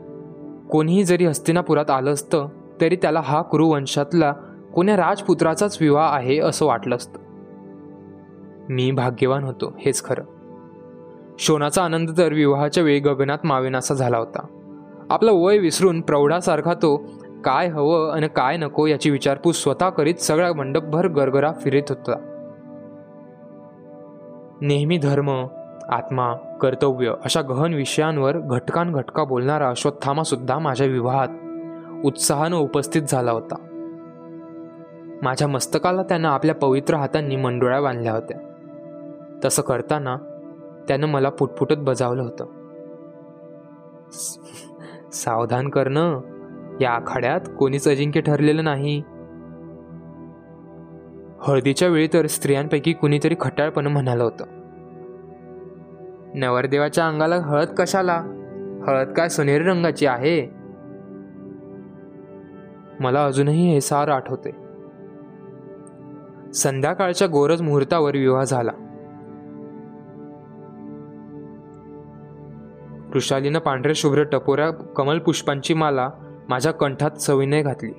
कोणीही 0.72 1.04
जरी 1.04 1.26
हस्तिनापुरात 1.26 1.90
आलं 1.90 2.12
असतं 2.12 2.48
तरी 2.82 2.96
त्याला 2.96 3.20
हा 3.20 3.42
कुरुवंशातला 3.42 4.32
कोण्या 4.74 4.98
राजपुत्राचाच 4.98 5.78
विवाह 5.82 6.16
आहे 6.16 6.40
असं 6.40 6.66
वाटलं 6.66 6.96
असतं. 6.96 7.20
मी 8.70 8.92
भाग्यवान 8.92 9.44
होतो 9.44 9.74
हेच 9.80 10.04
खरं. 10.04 10.24
शोनाचा 11.40 11.84
आनंद 11.84 12.10
तर 12.18 12.34
विवाहाच्या 12.34 12.84
वेळी 12.84 13.00
गगनात 13.00 13.38
मावेनासा 13.44 13.94
झाला 13.94 14.18
होता. 14.18 14.48
आपलं 15.10 15.32
वय 15.32 15.58
विसरून 15.58 16.02
प्रौढासारखा 16.02 16.74
तो 16.74 16.98
काय 17.46 17.68
हवं 17.68 18.14
आणि 18.14 18.28
काय 18.28 18.58
नको 18.58 18.86
याची 18.86 19.10
विचारपूस 19.10 19.64
स्वतः 19.64 19.90
करीत 19.90 20.16
सगळा 20.16 20.54
मंडपभर 20.54 21.08
गरगरा 21.08 21.52
फिरत 21.52 21.84
होता. 21.90 22.32
नेहमी 24.62 24.98
धर्म 24.98 25.48
आत्मा 25.90 26.34
कर्तव्य 26.34 27.14
अशा 27.24 27.42
गहन 27.42 27.74
विषयांवर 27.74 28.40
घटकान 28.40 28.92
घटका 28.92 29.24
बोलणारा 29.24 29.70
अश्वत्थामा 29.70 30.24
सुद्धा 30.24 30.60
माझ्या 30.60 30.88
विवाहात 30.88 31.28
उत्साहानं 32.06 32.58
उपस्थित 32.58 33.02
झाला 33.02 33.32
होता. 33.32 33.56
माझ्या 35.22 35.48
मस्तकाला 35.48 36.04
त्यानं 36.04 36.30
आपल्या 36.30 36.56
पवित्र 36.56 36.96
हातांनी 36.96 37.36
मंडोळ्या 37.36 37.82
बांधल्या 37.82 38.14
होत्या. 38.14 38.38
तसं 39.46 39.62
करताना 39.62 40.16
त्यानं 40.88 41.08
मला 41.08 41.30
पुटपुटत 41.30 41.76
बजावलं 41.78 42.24
होतं. 42.24 42.46
सावधान 45.12 45.70
करणं 45.70 46.22
या 46.82 46.92
आखाड्यात 46.92 47.40
कोणीच 47.60 47.88
अजिंक्य 47.88 48.22
ठरलेलं 48.22 48.64
नाही. 48.64 49.04
हळदीच्या 51.40 51.88
वेळी 51.88 52.08
तर 52.14 52.28
स्त्रियांपैकी 52.28 52.94
कुणीतरी 52.94 53.36
खटाळपणे 53.40 53.90
म्हणालं 53.90 54.24
होतं. 54.24 54.46
नवरदेवाच्या 56.36 57.08
अंगाला 57.08 57.36
हळद 57.36 57.68
कशाला? 57.68 58.24
हळद 58.88 59.08
काय 59.08 59.30
सोनेरी 59.30 59.64
रंगाची 59.64 60.06
आहे? 60.06 60.50
मला 63.00 63.26
अजूनही 63.26 63.74
हे 63.74 63.82
सार 63.82 64.08
आठवते 64.08 64.66
संध्याकाळच्या 66.54 67.28
गोरज 67.28 67.62
मुहूर्तावर 67.62 68.16
विवाह 68.16 68.44
झाला. 68.44 68.72
वृषालीनं 73.16 73.60
पांढरे 73.60 73.96
शुभ्र 73.96 74.24
टपोऱ्या 74.24 74.72
कमलपुष्पांची 74.72 75.74
माला 75.74 76.10
माझ्या 76.50 76.72
कंठात 76.72 77.12
सविनय 77.12 77.62
घातली. 77.62 77.92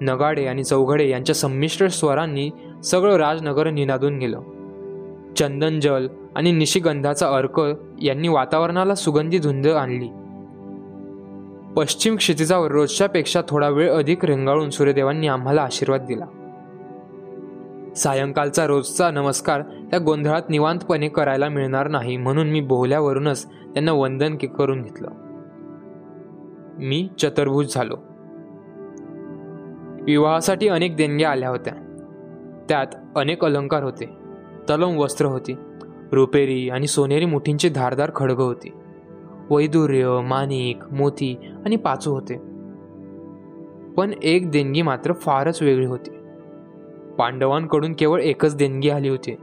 नगाडे 0.00 0.46
आणि 0.46 0.64
चौघडे 0.64 1.08
यांच्या 1.08 1.34
संमिश्र 1.34 1.88
स्वरांनी 1.88 2.50
सगळं 2.84 3.16
राजनगर 3.16 3.70
निनादून 3.70 4.18
गेलं. 4.18 4.40
चंदन 5.36 5.80
जल 5.80 6.08
आणि 6.34 6.52
निशिगंधाचा 6.52 7.28
अर्क 7.28 7.62
यांनी 8.02 8.28
वातावरणाला 8.28 8.94
सुगंधी 8.94 9.38
धुंद 9.38 9.66
आणली. 9.66 10.08
पश्चिम 11.76 12.16
क्षितिजावर 12.16 12.70
रोजच्यापेक्षा 12.70 13.40
थोडा 13.48 13.68
वेळ 13.68 13.90
अधिक 13.92 14.24
रेंगाळून 14.24 14.70
सूर्यदेवांनी 14.70 15.28
आम्हाला 15.28 15.62
आशीर्वाद 15.62 16.00
दिला. 16.00 16.26
सायंकाळचा 17.96 18.66
रोजचा 18.66 19.10
नमस्कार 19.10 19.62
त्या 19.90 19.98
गोंधळात 19.98 20.42
निवांतपणे 20.48 21.08
करायला 21.08 21.48
मिळणार 21.48 21.88
नाही 21.88 22.16
म्हणून 22.16 22.48
मी 22.48 22.60
बोहल्यावरूनच 22.60 23.46
त्यांना 23.46 23.92
वंदन 23.92 24.36
करून 24.36 24.82
घेतलं. 24.82 25.08
मी 26.78 27.08
चतुर्भुज 27.18 27.74
झालो. 27.74 27.96
विवाहासाठी 30.04 30.68
अनेक 30.68 30.96
देणग्या 30.96 31.30
आल्या 31.30 31.48
होत्या. 31.48 31.72
त्यात 32.68 32.86
अनेक 33.16 33.44
अलंकार 33.44 33.82
होते. 33.82 34.04
तलम 34.70 34.96
वस्त्र 34.96 35.26
होती. 35.26 35.56
रुपेरी 36.12 36.70
आणि 36.70 36.86
सोनेरी 36.86 37.24
मुठींची 37.24 37.68
धारदार 37.68 38.10
खडगं 38.14 38.44
होती. 38.44 38.72
वैदुर्य 39.50 40.20
माणिक 40.24 40.92
मोती 40.92 41.36
आणि 41.64 41.76
पाचू 41.76 42.12
होते. 42.12 42.36
पण 43.92 44.10
एक 44.22 44.50
देणगी 44.50 44.82
मात्र 44.82 45.12
फारच 45.12 45.62
वेगळी 45.62 45.86
होती. 45.86 46.10
पांडवांकडून 47.18 47.92
केवळ 47.92 48.20
एकच 48.20 48.56
देणगी 48.56 48.90
आली 48.90 49.08
होती. 49.08 49.36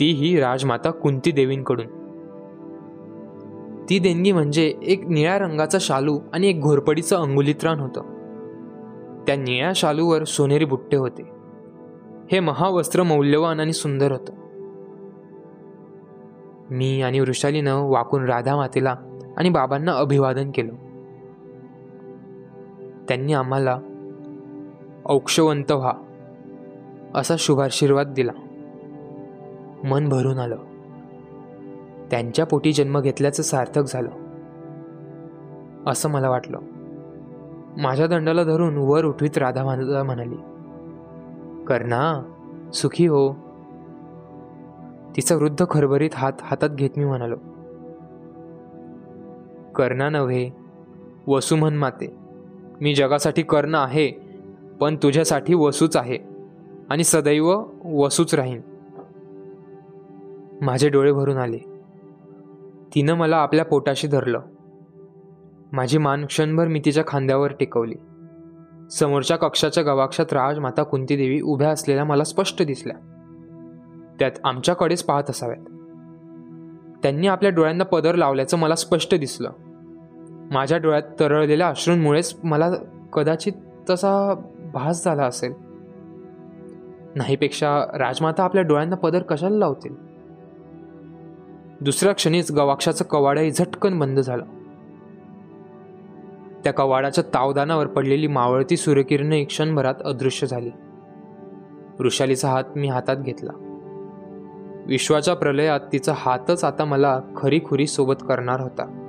ती 0.00 0.10
ही 0.10 0.40
राजमाता 0.40 0.90
कुंती 0.90 1.30
देवींकडून. 1.30 1.86
ती 3.90 3.98
देणगी 3.98 4.32
म्हणजे 4.32 4.74
एक 4.82 5.06
निळ्या 5.06 5.38
रंगाचा 5.38 5.78
शालू 5.80 6.18
आणि 6.32 6.48
एक 6.48 6.60
घोरपडीचं 6.60 7.16
अंगुलित्राण 7.16 7.80
होतं. 7.80 8.02
त्या 9.26 9.36
निळ्या 9.36 9.72
शालूवर 9.74 10.24
सोनेरी 10.24 10.64
बुट्टे 10.64 10.96
होते. 10.96 11.22
हे 12.32 12.40
महावस्त्र 12.40 13.02
मौल्यवान 13.02 13.60
आणि 13.60 13.72
सुंदर 13.72 14.12
होतं. 14.12 14.32
मी 16.70 17.02
आणि 17.02 17.20
वृषालीनं 17.20 17.74
वाकून 17.74 18.24
राधा 18.24 18.56
मातेला 18.56 18.94
आणि 19.36 19.48
बाबांना 19.48 19.92
अभिवादन 19.92 20.50
केलं. 20.50 20.72
त्यांनी 23.08 23.32
आम्हाला 23.32 23.80
औक्षवंत 25.06 25.72
व्हा 25.72 25.92
असा 27.14 27.34
शुभाशीर्वाद 27.38 28.12
दिला. 28.12 28.32
मन 29.84 30.08
भरून 30.08 30.38
आलं. 30.38 30.56
त्यांच्या 32.10 32.46
पोटी 32.46 32.72
जन्म 32.72 33.00
घेतल्याचं 33.00 33.42
सार्थक 33.42 33.82
झालं. 33.82 34.10
असं 35.86 36.10
मला 36.10 36.30
वाटलं. 36.30 36.58
माझ्या 37.76 38.06
दंडाला 38.06 38.44
धरून 38.44 38.76
वर 38.76 39.04
उठवीत 39.04 39.38
राधा 39.38 39.64
म्हणाली 40.02 40.36
कर्णा 41.64 42.22
सुखी 42.74 43.06
हो. 43.06 43.32
तिचा 45.16 45.36
वृद्ध 45.36 45.64
खरभरीत 45.70 46.10
हात 46.14 46.32
हातात 46.40 46.70
घेत 46.70 46.90
मी 46.96 47.04
म्हणालो 47.04 47.36
कर्णा 49.74 50.08
नव्हे 50.08 50.50
वसुमन 51.26 51.74
माते. 51.74 52.16
मी 52.80 52.94
जगासाठी 52.94 53.42
कर्ण 53.42 53.74
आहे 53.74 54.10
पण 54.80 54.96
तुझ्यासाठी 54.96 55.54
वसूच 55.54 55.96
आहे 55.96 56.18
आणि 56.90 57.04
सदैव 57.04 57.62
वसूच 57.84 58.34
राहीन. 58.34 58.60
माझे 60.60 60.88
डोळे 60.88 61.12
भरून 61.12 61.36
आले. 61.36 61.58
तिनं 62.94 63.14
मला 63.14 63.36
आपल्या 63.36 63.64
पोटाशी 63.64 64.08
धरलं. 64.08 64.40
माझी 65.72 65.98
मान 65.98 66.26
क्षणभर 66.26 66.68
मी 66.68 66.82
तिच्या 66.84 67.04
खांद्यावर 67.06 67.52
टेकवली. 67.52 67.94
समोरच्या 68.90 69.36
कक्षाच्या 69.36 69.84
गवाक्षात 69.84 70.32
राजमाता 70.32 70.82
कुंतीदेवी 70.82 71.40
उभ्या 71.40 71.70
असलेल्या 71.70 72.04
मला 72.04 72.24
स्पष्ट 72.24 72.62
दिसल्या. 72.62 72.96
त्यात 74.18 74.30
आमच्याकडेच 74.44 75.02
पाहत 75.02 75.22
असाव्यात. 75.28 75.64
त्यांनी 77.02 77.26
आपल्या 77.26 77.50
डोळ्यांना 77.50 77.84
पदर 77.84 78.14
लावल्याचं 78.14 78.58
मला 78.58 78.74
स्पष्ट 78.74 79.14
दिसलं. 79.14 79.50
माझ्या 80.50 80.78
डोळ्यात 80.78 81.02
तरळलेल्या 81.20 81.68
अश्रूंमुळेच 81.68 82.36
मला 82.44 82.70
कदाचित 83.12 83.52
तसा 83.90 84.34
भास 84.74 85.04
झाला 85.04 85.22
असेल. 85.22 85.52
नाहीपेक्षा 87.14 87.84
राजमाता 87.98 88.42
आपल्या 88.44 88.62
डोळ्यांना 88.62 88.96
पदर 88.96 89.22
कशाला 89.22 89.56
लावतील? 89.56 90.09
दुसऱ्या 91.80 92.14
क्षणीच 92.14 92.52
गवाक्षाचं 92.52 93.04
कवाडही 93.04 93.50
झटकन 93.50 93.98
बंद 93.98 94.18
झालं. 94.18 94.44
त्या 96.64 96.72
कवाडाच्या 96.72 97.24
तावदानावर 97.34 97.86
पडलेली 97.86 98.26
मावळती 98.26 98.76
सूर्यकिरणे 98.76 99.44
क्षणभरात 99.44 99.94
अदृश्य 100.04 100.46
झाली. 100.46 100.70
वृषालीचा 101.98 102.48
हात 102.48 102.64
मी 102.76 102.88
हातात 102.88 103.16
घेतला. 103.16 103.52
विश्वाच्या 104.86 105.34
प्रलयात 105.34 105.80
तिचा 105.92 106.14
हातच 106.16 106.64
आता 106.64 106.84
मला 106.84 107.20
खरीखुरी 107.36 107.86
सोबत 107.86 108.14
करणार 108.28 108.60
होता. 108.60 109.06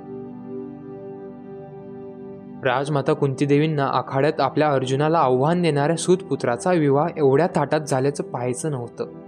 राजमाता 2.64 3.12
कुंतीदेवींना 3.12 3.86
आखाड्यात 3.86 4.40
आपल्या 4.40 4.68
अर्जुनाला 4.72 5.18
आव्हान 5.18 5.62
देणाऱ्या 5.62 5.96
सूतपुत्राचा 5.96 6.72
विवाह 6.72 7.08
एवढ्या 7.16 7.48
थाटात 7.54 7.80
झाल्याचं 7.80 8.22
पाहायचं 8.22 8.70
नव्हतं. 8.70 9.21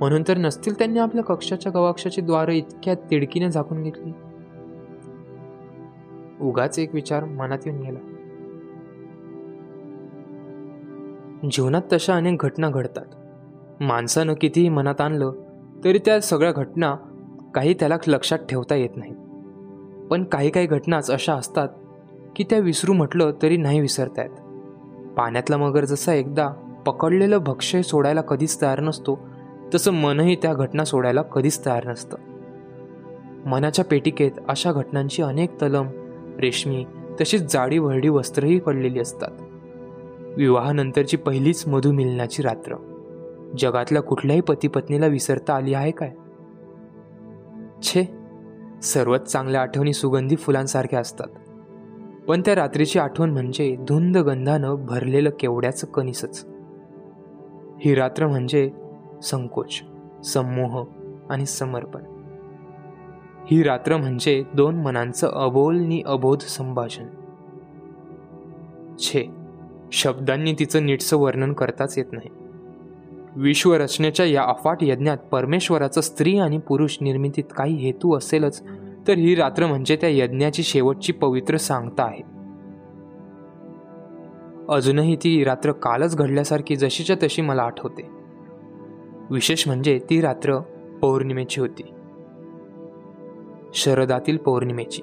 म्हणून 0.00 0.22
तर 0.28 0.36
नसतील 0.38 0.78
त्यांनी 0.78 0.98
आपल्या 0.98 1.24
कक्षाच्या 1.24 1.72
गवाक्षाची 1.72 2.20
द्वारं 2.20 2.52
इतक्या 2.52 2.94
तिडकीने 2.94 3.50
झाकून 3.50 3.82
घेतली. 3.82 4.12
उगाच 6.40 6.78
एक 6.78 6.94
विचार 6.94 7.24
मनात 7.24 7.58
येऊन 7.66 7.80
गेला. 7.80 7.98
जीवनात 11.50 11.82
तशा 11.92 12.16
अनेक 12.16 12.36
घटना 12.40 12.68
घडतात. 12.70 13.04
माणसानं 13.82 14.34
कितीही 14.40 14.68
मनात 14.68 15.00
आणलं 15.00 15.32
तरी 15.84 15.98
त्या 15.98 16.20
सगळ्या 16.20 16.52
घटना 16.52 16.96
काही 17.54 17.74
त्याला 17.74 17.96
लक्षात 18.06 18.38
ठेवता 18.38 18.74
येत 18.74 18.96
नाही 18.96 19.14
पण 20.10 20.24
काही 20.24 20.50
काही 20.50 20.66
घटनाच 20.66 21.10
अशा 21.10 21.34
असतात 21.34 21.68
की 22.36 22.44
त्या 22.44 22.58
विसरू 22.58 22.92
म्हटलं 22.92 23.30
तरी 23.42 23.56
नाही 23.56 23.80
विसरता 23.80 24.22
येत. 24.22 24.30
पाण्यातला 25.16 25.56
मगर 25.56 25.84
जसा 25.84 26.14
एकदा 26.14 26.48
पकडलेलं 26.86 27.38
भक्ष्य 27.38 27.82
सोडायला 27.82 28.20
कधीच 28.20 28.62
तयार 28.62 28.80
नसतो 28.80 29.18
तसं 29.74 29.92
मनही 29.92 30.36
त्या 30.36 30.54
घटना 30.54 30.84
सोडायला 30.84 31.22
कधीच 31.22 31.66
तयार 31.66 31.86
नसतं. 31.86 32.16
मनाच्या 33.46 33.84
पेटिकेत 33.84 34.30
अशा 34.48 34.72
घटनांची 34.72 35.22
अनेक 35.22 35.54
तलम 35.62 35.86
रेशमी 36.38 36.84
तशीच 37.20 37.52
जाडी 37.52 37.78
वरडी 37.78 38.08
वस्त्रही 38.08 38.60
पडलेली 38.60 39.00
असतात. 39.00 39.30
विवाहानंतरची 40.36 41.16
पहिलीच 41.16 41.66
मधु 41.66 41.92
मिलनाची 41.92 42.42
रात्र. 42.42 42.76
जगातल्या 43.58 44.02
कुठल्याही 44.02 44.42
पती 44.42 44.68
पत्नीला 44.68 45.06
विसरता 45.06 45.54
आली 45.54 45.74
आहे 45.74 45.90
काय? 45.90 46.10
छे 47.82 48.04
सर्वच 48.82 49.32
चांगल्या 49.32 49.62
आठवणी 49.62 49.92
सुगंधी 49.92 50.36
फुलांसारख्या 50.36 51.00
असतात. 51.00 51.26
पण 52.28 52.40
त्या 52.40 52.54
रात्रीची 52.54 52.98
आठवण 52.98 53.30
म्हणजे 53.30 53.76
धुंद 53.76 54.18
गंधानं 54.18 54.74
भरलेलं 54.74 55.30
केवड्याचं 55.40 55.86
कनिसच 55.86 56.46
ही 57.80 57.94
रात्र 57.94 58.26
म्हणजे 58.26 58.70
संकोच 59.22 59.82
समूह 60.24 60.84
आणि 61.30 61.46
समर्पण. 61.46 62.02
ही 63.50 63.62
रात्र 63.62 63.96
म्हणजे 63.96 64.44
दोन 64.54 64.74
मनांचं 64.74 65.28
अबोलनी 65.28 66.02
अबोध 66.06 66.38
संभाषण. 66.38 67.06
छे. 68.98 69.26
शब्दांनी 69.92 70.54
तिचं 70.58 70.86
नीटचं 70.86 71.16
वर्णन 71.16 71.52
करताच 71.52 71.98
येत 71.98 72.12
नाही. 72.12 72.28
विश्वरचनेच्या 73.36 74.26
या 74.26 74.42
अफाट 74.42 74.78
यज्ञात 74.82 75.16
परमेश्वराचं 75.16 76.00
स्त्री 76.00 76.38
आणि 76.38 76.58
पुरुष 76.58 76.98
निर्मितीत 77.00 77.44
काही 77.56 77.74
हेतू 77.74 78.16
असेलच 78.16 78.62
तर 79.08 79.12
ही 79.12 79.34
रात्र 79.34 79.66
म्हणजे 79.66 79.96
त्या 79.96 80.08
यज्ञाची 80.08 80.62
शेवटची 80.62 81.12
पवित्र 81.12 81.56
सांगता 81.56 82.04
आहे. 82.04 82.22
अजूनही 84.68 85.16
ती 85.16 85.44
रात्र 85.44 85.72
कालच 85.72 86.16
घडल्यासारखी 86.16 86.76
जशीच्या 86.76 87.16
तशी 87.22 87.42
मला 87.42 87.62
आठवते. 87.62 88.17
विशेष 89.30 89.66
म्हणजे 89.66 90.00
ती 90.10 90.20
रात्र 90.20 90.58
पौर्णिमेची 91.02 91.60
होती. 91.60 91.82
शरदातील 93.74 94.36
पौर्णिमेची. 94.36 95.02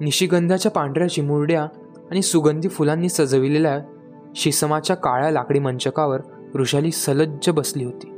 निशिगंधाच्या 0.00 0.72
पांढऱ्या 0.72 1.08
चिमुरड्या 1.08 1.62
आणि 2.10 2.22
सुगंधी 2.22 2.68
फुलांनी 2.68 3.08
सजविलेल्या 3.08 3.78
शिसमाच्या 4.36 4.96
काळ्या 4.96 5.30
लाकडी 5.30 5.58
मंचकावर 5.58 6.20
ऋषाली 6.54 6.90
सलज्ज 6.90 7.50
बसली 7.50 7.84
होती. 7.84 8.10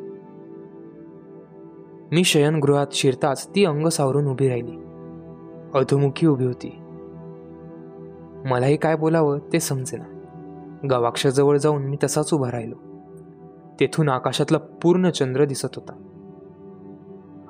मी 2.13 2.25
शयनगृहात 2.25 2.87
शिरताच 2.93 3.49
ती 3.55 3.65
अंग 3.65 3.87
सावरून 3.87 4.27
उभी 4.27 4.49
राहिली. 4.49 4.73
अधोमुखी 5.75 6.27
उभी 6.27 6.45
होती. 6.45 6.71
मलाही 8.51 8.77
काय 8.77 8.97
बोलावं 8.97 9.39
ते 9.53 9.61
समजेना. 9.61 10.05
गवाक्षाजवळ 10.91 11.57
जाऊन 11.59 11.83
मी 11.83 11.97
तसाच 12.05 12.35
उभा 12.35 12.51
राहिलो. 12.51 12.88
तेथून 13.81 14.09
आकाशातला 14.09 14.59
पूर्ण 14.59 15.11
चंद्र 15.11 15.45
दिसत 15.45 15.69
होता. 15.77 15.93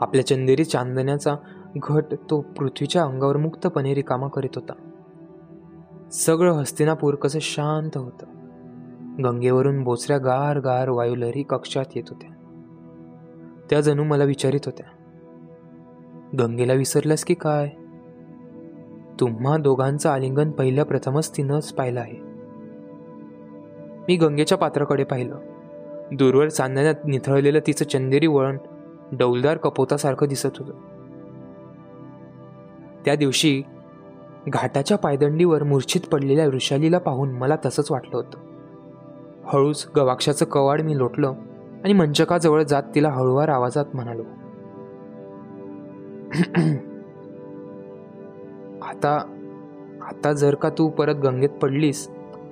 आपल्या 0.01 0.27
चंदेरी 0.27 0.65
चांदण्याचा 0.65 1.37
घट 1.77 2.15
तो 2.31 2.41
पृथ्वीच्या 2.41 3.03
अंगावर 3.03 3.37
मुक्तपणे 3.37 3.95
रिकामा 3.95 4.29
करीत 4.29 4.51
होता. 4.55 4.73
सगळं 6.13 6.53
हस्तिनापूर 6.53 7.15
कसं 7.15 7.39
शांत 7.43 7.99
होतं. 7.99 8.27
गंगेवरून 9.25 9.85
बोचऱ्या 9.85 10.19
गार 10.19 10.59
गार 10.61 10.89
वायुलहरी 10.89 11.43
कक्षात 11.43 11.85
येत 11.97 12.05
होत्या. 12.09 12.31
त्या 13.71 13.81
जणू 13.81 14.05
मला 14.05 14.25
विचारित 14.25 14.61
होत्या. 14.67 14.87
गंगेला 16.39 16.73
विसरल्यास 16.73 17.25
की 17.25 17.35
काय? 17.35 17.69
तुम्हा 19.21 19.57
दोघांचं 19.57 20.11
आलिंगन 20.11 20.51
पहिल्या 20.51 20.85
प्रथमच 20.85 21.37
तिनंच 21.37 21.73
पाहिलं 21.73 22.01
आहे. 22.01 22.17
मी 24.09 24.17
गंगेच्या 24.17 24.59
पात्राकडे 24.59 25.05
पाहिलं. 25.05 25.39
दूरवर 26.13 26.49
चांदण्यात 26.49 26.95
निथळलेलं 27.05 27.59
तिचं 27.67 27.85
चंदेरी 27.85 28.27
वळण 28.27 28.57
डौलदार 29.13 29.57
कपोतासारखं 29.57 30.29
दिसत 30.29 30.59
होतं. 30.59 30.73
त्या 33.05 33.15
दिवशी 33.15 33.63
घाटाच्या 34.49 34.99
पायदंडीवर 34.99 35.63
मूर्छित 35.63 36.01
पडलेल्या 36.01 36.47
वृषालीला 36.47 36.99
पाहून 36.99 37.31
मला 37.31 37.57
तसंच 37.67 37.91
वाटलं 37.91 38.17
होतं. 38.17 38.39
हळूच 39.45 39.87
गवाक्षाचं 39.97 40.45
कवाड 40.45 40.81
मी 40.81 40.99
लोटलं 40.99 41.35
आणि 41.85 41.93
मंचकाजवळ 41.93 42.63
जात 42.63 42.83
तिला 42.95 43.09
हळूवार 43.09 43.49
आवाजात 43.49 43.85
म्हणालो 43.95 44.23
आता 48.83 49.19
आता 50.03 50.33
जर 50.33 50.55
का 50.55 50.69
तू 50.69 50.89
परत 50.89 51.15
गंगेत 51.15 51.51
पडलीस 51.51 52.09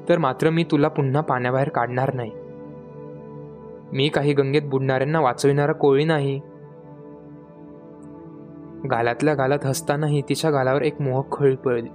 तर 0.08 0.18
मात्र 0.18 0.50
मी 0.50 0.64
तुला 0.64 0.88
पुन्हा 0.88 1.22
पाण्याबाहेर 1.22 1.68
काढणार 1.68 2.14
नाही. 2.14 2.30
मी 3.92 4.08
काही 4.08 4.32
गंगेत 4.32 4.62
बुडणाऱ्यांना 4.62 5.20
वाचविणारा 5.20 5.72
कोळी 5.72 6.04
नाही. 6.04 6.40
गालातल्या 8.90 9.34
गालात 9.34 9.66
हसतानाही 9.66 10.22
तिच्या 10.28 10.50
गालावर 10.50 10.82
एक 10.82 11.00
मोहक 11.02 11.32
खळी 11.32 11.56
पळली 11.56 11.88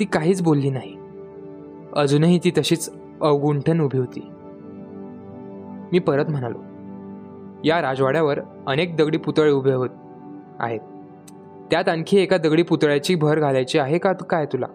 ती 0.00 0.04
काहीच 0.04 0.42
बोलली 0.42 0.70
नाही. 0.70 0.96
अजूनही 1.96 2.40
ती 2.44 2.50
तशीच 2.58 2.92
अवगुंठन 3.20 3.80
उभी 3.80 3.98
होती. 3.98 4.30
मी 5.92 5.98
परत 5.98 6.24
म्हणालो 6.28 6.58
या 7.64 7.82
राजवाड्यावर 7.82 8.40
अनेक 8.66 8.96
दगडी 8.96 9.18
पुतळे 9.18 9.50
उभे 9.50 9.72
होत 9.72 9.90
आहेत. 10.58 10.80
त्यात 11.70 11.88
आणखी 11.88 12.18
एका 12.18 12.36
दगडी 12.36 12.62
पुतळ्याची 12.62 13.14
भर 13.14 13.38
घालायची 13.38 13.78
आहे 13.78 13.98
का 13.98 14.12
काय 14.12 14.46
तुला? 14.46 14.66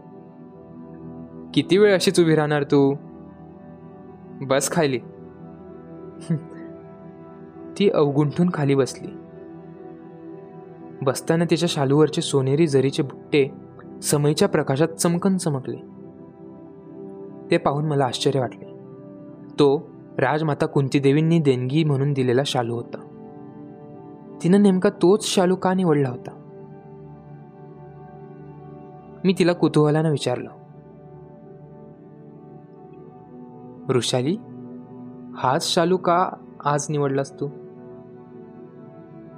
किती 1.53 1.77
वेळ 1.77 1.93
अशीच 1.93 2.19
उभी 2.19 2.35
राहणार 2.35 2.63
तू? 2.63 2.95
बस 4.41 4.71
खायली 4.71 4.99
ती 7.79 7.89
अवगुंठून 7.89 8.49
खाली 8.53 8.75
बसली. 8.75 9.07
बसताना 11.01 11.45
तिच्या 11.45 11.69
शालूवरचे 11.71 12.21
सोनेरी 12.21 12.67
जरीचे 12.67 13.03
बुट्टे 13.03 13.51
समयीच्या 14.03 14.47
प्रकाशात 14.47 14.87
चमकन 14.87 15.37
चमकले. 15.37 15.77
ते 17.51 17.57
पाहून 17.57 17.85
मला 17.85 18.05
आश्चर्य 18.05 18.39
वाटले. 18.39 18.65
तो 19.51 19.89
राजमाता 20.17 20.65
कुंतीदेवींनी 20.65 21.39
देणगी 21.39 21.83
म्हणून 21.83 22.13
दिलेला 22.13 22.41
शालू 22.45 22.75
होता. 22.75 23.05
तिनं 24.43 24.61
नेमका 24.61 24.89
तोच 24.89 25.35
शालू 25.35 25.55
का 25.55 25.73
निवडला 25.73 26.09
होता? 26.09 26.31
मी 29.23 29.33
तिला 29.39 29.53
कुतूहलानं 29.53 30.11
विचारलं. 30.11 30.49
वृषाली 33.87 34.37
हाच 35.43 35.73
शालू 35.73 35.97
का 35.97 36.29
आज 36.65 36.85
निवडलास 36.89 37.39
तू? 37.39 37.47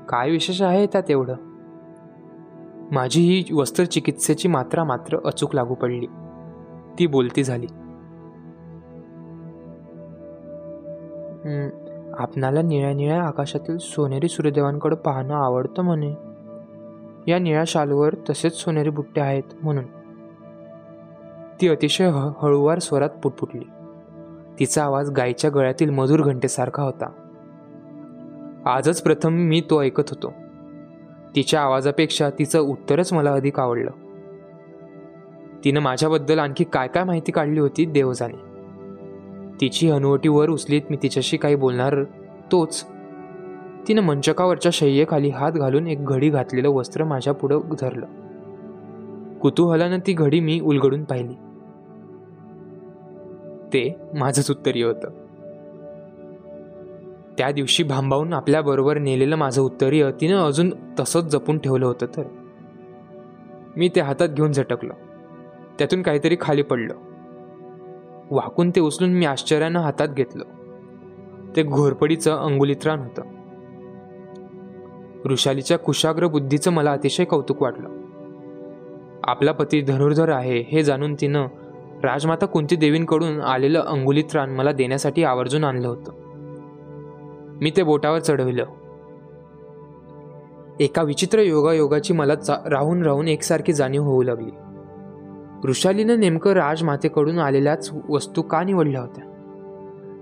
काय 0.10 0.30
विशेष 0.30 0.62
आहे 0.62 0.88
त्यात 0.88 1.04
एवढं? 1.10 1.36
माझी 2.92 3.22
ही 3.22 3.54
वस्त्रचिकित्सेची 3.54 4.48
मात्रा 4.48 4.84
मात्र 4.84 5.18
अचूक 5.26 5.56
लागू 5.56 5.74
पडली. 5.74 6.08
ती 7.00 7.08
बोलती 7.08 7.44
झाली. 7.44 7.68
आपणाला 12.20 12.62
निळ्या 12.62 12.94
निळ्या 12.94 13.24
आकाशातील 13.24 13.78
सोनेरी 13.78 14.28
सूर्यदेवांकडे 14.28 14.96
पाहणं 14.96 15.34
आवडतं 15.34 15.82
म्हणे. 15.82 16.12
या 17.32 17.40
निळ्या 17.40 17.64
शालूवर 17.68 18.16
तसेच 18.30 18.54
सोनेरी 18.54 18.90
बुट्टे 18.90 19.22
आहेत 19.22 19.44
म्हणून. 19.64 19.86
ती 21.62 21.68
अतिशय 21.68 22.12
हळूवार 22.42 22.80
स्वरात 22.80 23.10
पुटपुटली. 23.10 23.64
तिचा 24.60 24.84
आवाज 24.84 25.10
गायीच्या 25.10 25.50
गळ्यातील 25.50 25.90
मधुर 25.90 26.22
घंटेसारखा 26.22 26.84
होता. 26.84 27.12
आजच 28.66 29.02
प्रथम 29.02 29.34
मी 29.34 29.62
तो 29.70 29.82
ऐकत 29.82 30.10
होतो. 30.10 30.34
तिच्या 31.36 31.62
आवाजापेक्षा 31.62 32.30
तिचं 32.30 32.60
उत्तरच 32.60 33.14
मला 33.14 33.32
अधिक 33.32 33.60
आवडलं. 33.60 33.92
तिनं 35.64 35.80
माझ्याबद्दल 35.80 36.40
आणखी 36.40 36.64
काय 36.64 36.88
काय 36.88 37.04
माहिती 37.04 37.32
काढली 37.32 37.60
होती 37.60 37.86
देव 37.86 38.14
जाणे 38.14 38.52
तिची 39.62 39.90
हनुवटी 39.90 40.30
वर 40.30 40.50
उचलीत 40.50 40.82
मी 40.90 40.98
तिच्याशी 41.04 41.38
काही 41.38 41.56
बोलणार 41.56 42.04
तोच. 42.52 42.86
तिनं 43.88 44.02
मंचकावरच्या 44.02 44.72
शय्येखाली 44.74 45.30
हात 45.30 45.52
घालून 45.52 45.88
एक 45.88 46.06
घडी 46.06 46.30
घातलेलं 46.30 46.70
वस्त्र 46.70 47.04
माझ्या 47.04 47.34
पुढं 47.34 47.60
धरलं. 47.80 48.06
कुतूहलानं 49.40 50.00
ती 50.08 50.14
घडी 50.14 50.40
मी 50.40 50.60
उलगडून 50.60 51.04
पाहिली. 51.04 51.34
ते 53.74 53.96
माझंच 54.14 54.52
उत्तरीय 54.52 54.86
होतं 54.86 55.10
त्या 57.38 57.52
दिवशी 57.52 57.84
भांबावून 57.84 58.34
आपल्याबरोबर 58.34 58.98
नेलेलं 58.98 59.36
माझं 59.36 59.62
उत्तरीय 59.62 60.12
तिनं 60.22 60.38
अजून 60.38 60.74
तसंच 61.00 61.24
जपून 61.24 61.58
ठेवलं 61.58 61.86
होतं 61.86 62.06
तर. 62.06 62.24
मी 63.78 63.90
ते 63.90 64.00
हातात 64.00 64.30
घेऊन 64.30 64.52
झटकलं. 64.52 64.94
त्यातून 65.80 66.02
काहीतरी 66.02 66.38
खाली 66.42 66.62
पडलं. 66.62 66.94
वाकून 68.32 68.70
ते 68.70 68.80
उचलून 68.80 69.10
मी 69.10 69.26
आश्चर्यानं 69.26 69.80
हातात 69.80 70.08
घेतलं. 70.08 70.44
ते 71.56 71.64
घोरपडीचं 71.64 72.36
अंगुलित्राण 72.36 73.00
होतं. 73.00 73.22
ऋषालीच्या 75.30 75.80
कुशाग्र 75.80 76.28
बुद्धीचं 76.28 76.72
मला 76.72 76.92
अतिशय 76.92 77.24
कौतुक 77.24 77.62
वाटलं. 77.62 77.90
आपला 79.24 79.52
पती 79.52 79.82
धनुर्धर 79.82 80.30
आहे 80.30 80.62
हे 80.62 80.84
जाणून 80.84 81.14
तिनं 81.14 81.48
राजमाता 82.04 82.46
कुंती 82.46 82.76
देवींकडून 82.76 83.42
आलेलं 83.42 83.84
रान 84.36 84.50
मला 84.50 84.72
देण्यासाठी 84.72 85.24
आवर्जून 85.24 85.64
आणलं 85.64 85.88
होतं. 85.88 86.12
मी 87.62 87.72
ते 87.78 87.84
बोटावर 87.84 88.20
चढविलं. 88.20 88.66
एका 90.80 91.04
विचित्र 91.04 91.40
योगायोगाची 91.40 92.14
मला 92.14 92.34
राहून 92.50 93.02
राहून 93.02 93.28
एकसारखी 93.28 93.74
जाणीव 93.74 94.04
होऊ 94.04 94.24
लागली. 94.24 94.52
वृषालीनं 95.64 96.20
नेमकं 96.20 96.52
राजमातेकडून 96.52 97.40
आलेल्याच 97.40 97.92
वस्तू 98.10 98.42
का 98.42 98.64
निवडल्या 98.64 99.02
होत्या? 99.02 99.26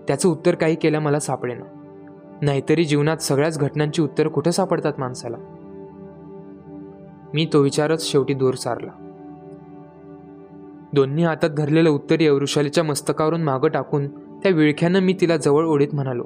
त्याचं 0.07 0.29
उत्तर 0.29 0.55
काही 0.55 0.75
केलं 0.75 0.99
मला 0.99 1.19
सापडेना. 1.19 1.65
नाहीतरी 2.41 2.85
जीवनात 2.85 3.17
सगळ्याच 3.17 3.59
घटनांची 3.59 4.01
उत्तर 4.01 4.27
कुठं 4.27 4.51
सापडतात 4.51 4.93
माणसाला? 4.97 5.37
मी 7.33 7.47
तो 7.53 7.61
विचारच 7.61 8.11
शेवटी 8.11 8.33
दूर 8.33 8.53
सारला. 8.53 8.98
दोन्ही 10.93 11.23
हातात 11.23 11.49
धरलेलं 11.49 11.89
उत्तर 11.89 12.15
ऋषालीच्या 12.41 12.83
मस्तकावरून 12.83 13.43
मागं 13.43 13.67
टाकून 13.67 14.07
त्या 14.43 14.51
विळख्यानं 14.51 14.99
मी 14.99 15.15
तिला 15.21 15.37
जवळ 15.37 15.65
ओढीत 15.65 15.87
म्हणालो 15.93 16.23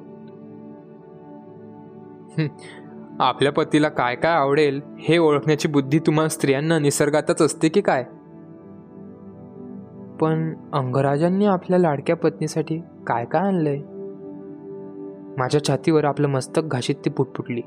आपल्या 3.20 3.52
पतीला 3.52 3.88
काय 3.88 4.14
काय 4.14 4.32
आवडेल 4.32 4.80
हे 4.98 5.18
ओळखण्याची 5.18 5.68
बुद्धी 5.68 5.98
तुम्हा 5.98 6.28
स्त्रियांना 6.28 6.78
निसर्गातच 6.78 7.42
असते 7.42 7.68
की 7.68 7.80
काय? 7.80 8.02
पण 10.20 10.54
अंगराजांनी 10.72 11.46
आपल्या 11.46 11.78
लाडक्या 11.78 12.16
पत्नीसाठी 12.16 12.78
काय 13.06 13.24
काय 13.24 13.42
आणलंय? 13.42 13.78
माझ्या 15.38 15.64
छातीवर 15.64 16.04
आपलं 16.04 16.28
मस्तक 16.28 16.62
घाशीत 16.64 16.94
ती 17.04 17.10
पुटपुटली 17.10 17.60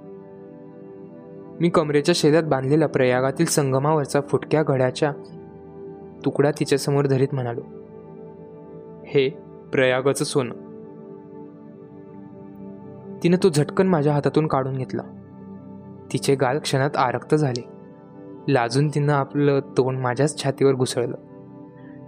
मी 1.59 1.69
कमरेच्या 1.69 2.13
शेजात 2.15 2.43
बांधलेल्या 2.43 2.87
प्रयागातील 2.87 3.45
संगमावरचा 3.45 4.21
फुटक्या 4.21 4.63
घड्याच्या 4.63 5.11
तुकडा 6.25 6.51
तिच्यासमोर 6.51 7.05
धरीत 7.05 7.27
म्हणालो. 7.33 7.61
हे 9.05 9.29
प्रयागाचं 9.71 10.25
सोनं. 10.25 10.53
तिनं 13.23 13.37
तो 13.43 13.49
झटकन 13.49 13.87
माझ्या 13.87 14.13
हातातून 14.13 14.47
काढून 14.47 14.77
घेतला. 14.77 15.01
तिचे 16.13 16.35
गाल 16.35 16.59
क्षणात 16.59 16.97
आरक्त 16.97 17.35
झाले. 17.35 17.63
लाजून 18.47 18.87
तिनं 18.87 19.13
आपलं 19.13 19.59
तोंड 19.59 19.99
माझ्याच 19.99 20.43
छातीवर 20.43 20.73
घुसळलं. 20.73 21.15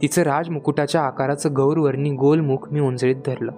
तिचं 0.01 0.21
राजमुकुटाच्या 0.21 1.01
आकाराचं 1.01 1.49
गौरवर्णी 1.55 2.11
गोलमुख 2.11 2.57
मी 2.71 2.79
उंजळीत 2.79 3.15
धरलं. 3.15 3.51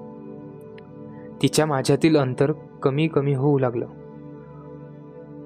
तिच्या 1.41 1.65
माझ्यातील 1.65 2.17
अंतर 2.17 2.51
कमी 2.83 3.07
कमी 3.07 3.33
होऊ 3.33 3.59
लागलं. 3.59 3.87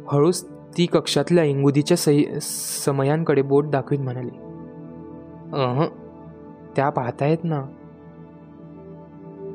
हळूच 0.08 0.46
ती 0.78 0.86
कक्षातल्या 0.86 1.44
इंगुदीच्या 1.44 1.98
सही 1.98 2.26
समयांकडे 2.86 3.42
बोट 3.42 3.66
दाखवीत 3.66 4.00
म्हणाली. 4.00 4.45
अह 5.54 5.86
त्या 6.76 6.90
पाहतायत 6.90 7.38
ना. 7.44 7.66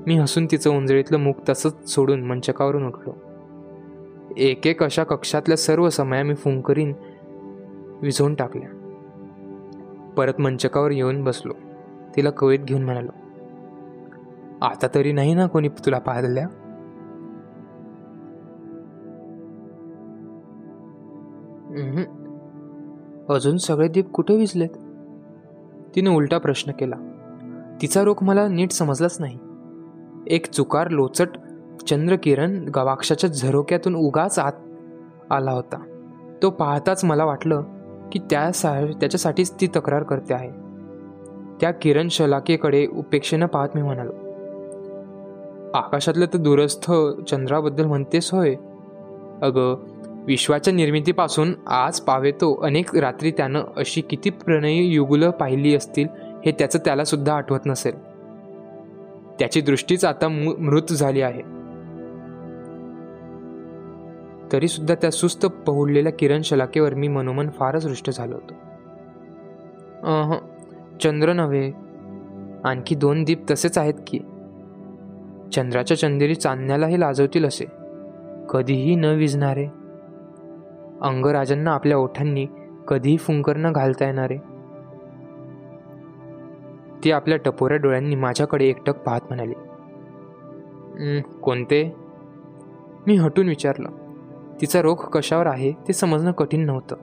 मी 0.07 0.19
हसून 0.19 0.47
तिचं 0.51 0.71
उंजळीतलं 0.71 1.19
मुख 1.19 1.33
तसंच 1.49 1.89
सोडून 1.89 2.25
मंचकावरून 2.25 2.87
उठलो. 2.87 3.13
एक 4.37 4.67
एक 4.67 4.83
अशा 4.83 5.05
कक्षातल्या 5.05 5.57
सर्व 5.57 5.89
समया 5.89 6.23
मी 6.23 6.35
फुंकरीन 6.35 6.93
विझवून 8.03 8.35
टाकल्या. 8.35 8.69
परत 10.17 10.41
मंचकावर 10.41 10.91
येऊन 10.91 11.25
बसलो. 11.25 11.53
तिला 12.17 12.31
कवेत 12.31 12.59
घेऊन 12.59 12.83
म्हणालो 12.83 13.11
आता 14.63 14.87
तरी 14.95 15.13
नाही 15.13 15.35
ना 15.35 15.47
कोणी 15.47 15.69
तुला 15.69 15.99
पाहिल्या? 15.99 16.47
अजून 23.29 23.57
सगळे 23.57 23.89
दीप 23.89 24.11
कुठे 24.11 24.37
विजलेत 24.37 24.69
तिने 25.95 26.11
उलटा 26.11 26.39
प्रश्न 26.39 26.73
केला. 26.73 26.97
तिचा 27.83 28.03
रोख 28.03 28.23
मला 28.23 28.49
नीट 28.49 28.71
समजलाच 28.71 29.17
नाही. 29.21 29.39
एक 30.27 30.47
चुकार 30.47 30.91
लोचट 30.91 31.29
चंद्रकिरण 31.89 32.65
गवाक्षाच्या 32.75 33.31
झरोक्यातून 33.31 33.95
उगाच 33.95 34.39
आत 34.39 34.53
आला 35.31 35.51
होता. 35.51 35.83
तो 36.43 36.51
पाहताच 36.51 37.05
मला 37.05 37.25
वाटलं 37.25 37.63
की 38.13 38.19
त्या 38.19 38.53
सा 38.53 38.87
त्याच्यासाठीच 39.01 39.53
ती 39.61 39.67
तक्रार 39.67 40.03
करते 40.03 40.35
आहे. 40.35 40.51
त्या 41.61 41.71
किरण 41.71 42.09
शलाकेकडे 42.09 42.87
उपेक्षेनं 42.87 43.47
पाहत 43.47 43.69
मी 43.75 43.83
म्हणालो 43.83 44.13
आकाशातलं 45.75 46.27
तर 46.27 46.37
दूरस्थ 46.37 46.93
चंद्राबद्दल 47.31 47.85
म्हणतेस 47.85 48.35
होय? 48.35 48.55
अगं 49.43 49.77
विश्वाच्या 50.31 50.75
निर्मितीपासून 50.75 51.55
आज 51.67 52.01
पावेतो. 52.01 52.55
अनेक 52.55 52.97
रात्री 52.97 53.31
त्यानं 53.31 53.63
अशी 53.77 54.01
किती 54.01 54.31
प्रणयी 54.31 54.87
युगुलं 54.87 55.31
पाहिली 55.31 55.75
असतील 55.75 56.09
हे 56.47 56.53
त्याचं 56.53 56.79
त्यालासुद्धा 56.79 57.35
आठवत 57.35 57.59
नसेल. 57.67 57.93
त्याची 59.39 59.61
दृष्टीच 59.61 60.05
आता 60.05 60.29
मृत 60.59 60.93
झाली 60.93 61.21
आहे. 61.21 61.43
तरी 64.53 64.69
सुद्धा 64.69 64.95
त्या 64.95 65.11
सुस्त 65.11 65.47
पहुडलेल्या 65.47 66.13
किरण 66.13 66.43
शलाकेवर 66.43 66.95
मी 66.95 67.09
मनोमन 67.09 67.49
फारच 67.49 67.87
रुष्ट 67.87 68.11
झालो 68.11 68.35
होतो. 68.35 68.55
अह 70.07 70.35
चंद्र 71.03 71.33
नव्हे 71.33 71.73
आणखी 72.65 72.95
दोन 72.95 73.25
दीप 73.25 73.51
तसेच 73.51 73.79
आहेत 73.79 73.95
की? 74.07 74.19
चंद्राच्या 75.55 75.99
चंदेरी 75.99 76.35
चांदण्यालाही 76.35 77.01
लाजवतील 77.01 77.45
असे. 77.45 77.65
कधीही 78.51 78.95
न 78.95 79.05
विजणारे 79.05 79.80
अंगराजांना 81.03 81.73
आपल्या 81.73 81.97
ओठांनी 81.99 82.47
कधीही 82.89 83.17
फुंकर 83.17 83.57
न 83.57 83.73
घालता 83.73 84.07
येणारे. 84.07 84.37
ती 87.05 87.11
आपल्या 87.11 87.39
टपोऱ्या 87.39 87.79
डोळ्यांनी 87.79 88.15
माझ्याकडे 88.15 88.65
एकटक 88.65 88.99
पाहत 88.99 89.21
म्हणाली 89.29 89.55
कोणते? 91.43 91.83
मी 93.07 93.17
हटून 93.17 93.49
विचारलं 93.49 93.91
तिचा 94.61 94.83
रोख 94.83 95.09
कशावर 95.09 95.47
आहे 95.47 95.73
ते 95.89 95.93
समजणं 95.93 96.33
कठीण 96.33 96.65
नव्हतं. 96.67 96.97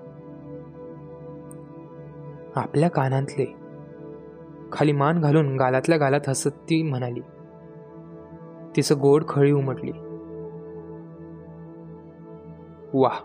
आपल्या 2.55 2.89
कानातले 2.89 3.45
खाली 4.71 4.91
मान 4.91 5.21
घालून 5.21 5.55
गालातल्या 5.57 5.97
गालात 5.97 6.27
हसत 6.27 6.49
ती 6.69 6.81
म्हणाली 6.83 7.21
तिचं 8.75 8.99
गोड 9.01 9.23
खळी 9.29 9.51
उमटली. 9.51 9.91
वाह 12.93 13.19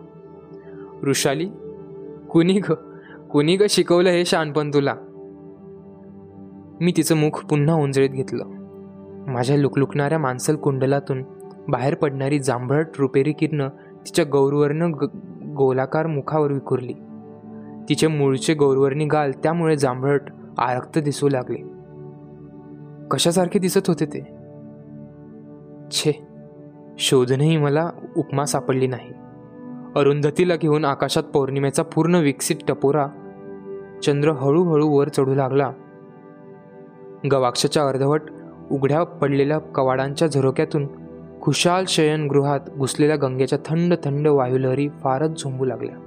वृषाली 1.02 1.48
कुणी 2.30 2.60
ग? 2.68 2.72
कुणी 3.30 3.56
ग 3.56 3.62
शिकवलं 3.70 4.10
हे 4.10 4.24
शानपण 4.24 4.70
तुला? 4.74 4.94
मी 6.80 6.92
तिचं 6.96 7.16
मुख 7.16 7.44
पुन्हा 7.44 7.74
उंजळीत 7.74 8.10
घेतलं. 8.10 8.44
माझ्या 9.26 9.56
लुकलुकणाऱ्या 9.56 10.18
मांसल 10.18 10.56
कुंडलातून 10.56 11.24
बाहेर 11.68 11.94
पडणारी 11.94 12.38
जांभळट 12.38 12.86
रुपेरी 12.98 13.32
किरणं 13.32 13.68
तिच्या 14.06 14.24
गौरवर्ण 14.32 14.82
गोलाकार 15.56 16.06
मुखावर 16.06 16.52
विखुरली. 16.52 16.92
तिचे 17.88 18.06
मूळचे 18.06 18.54
गौरवर्णी 18.54 19.04
गाल 19.04 19.32
त्यामुळे 19.42 19.76
जांभळट 19.76 20.22
आरक्त 20.58 20.98
दिसू 20.98 21.28
लागले. 21.28 21.58
कशासारखे 23.10 23.58
दिसत 23.58 23.88
होते 23.88 24.06
ते? 24.06 24.20
छे 25.90 26.22
शोधूनही 26.98 27.56
मला 27.56 27.90
उपमा 28.16 28.44
सापडली 28.44 28.86
नाही. 28.86 29.10
अरुंधतीला 29.96 30.56
घेऊन 30.56 30.84
आकाशात 30.84 31.22
पौर्णिमेचा 31.22 31.82
पूर्ण 31.82 32.14
विकसित 32.14 32.56
टपोरा 32.68 33.06
चंद्र 34.04 34.30
हळूहळू 34.30 34.88
वर 34.88 35.08
चढू 35.08 35.34
लागला. 35.34 35.72
गवाक्षाच्या 37.32 37.88
अर्धवट 37.88 38.22
उघड्या 38.70 39.02
पडलेल्या 39.02 39.58
कवाडांच्या 39.58 40.28
झरोक्यातून 40.28 40.86
खुशाल 41.42 41.84
शयनगृहात 41.88 42.60
घुसलेल्या 42.78 43.16
गंगेच्या 43.16 43.58
थंड 43.66 43.94
थंड 44.04 44.26
वायुलहरी 44.26 44.88
फारच 44.88 45.42
झोंबू 45.42 45.64
लागल्या. 45.64 46.01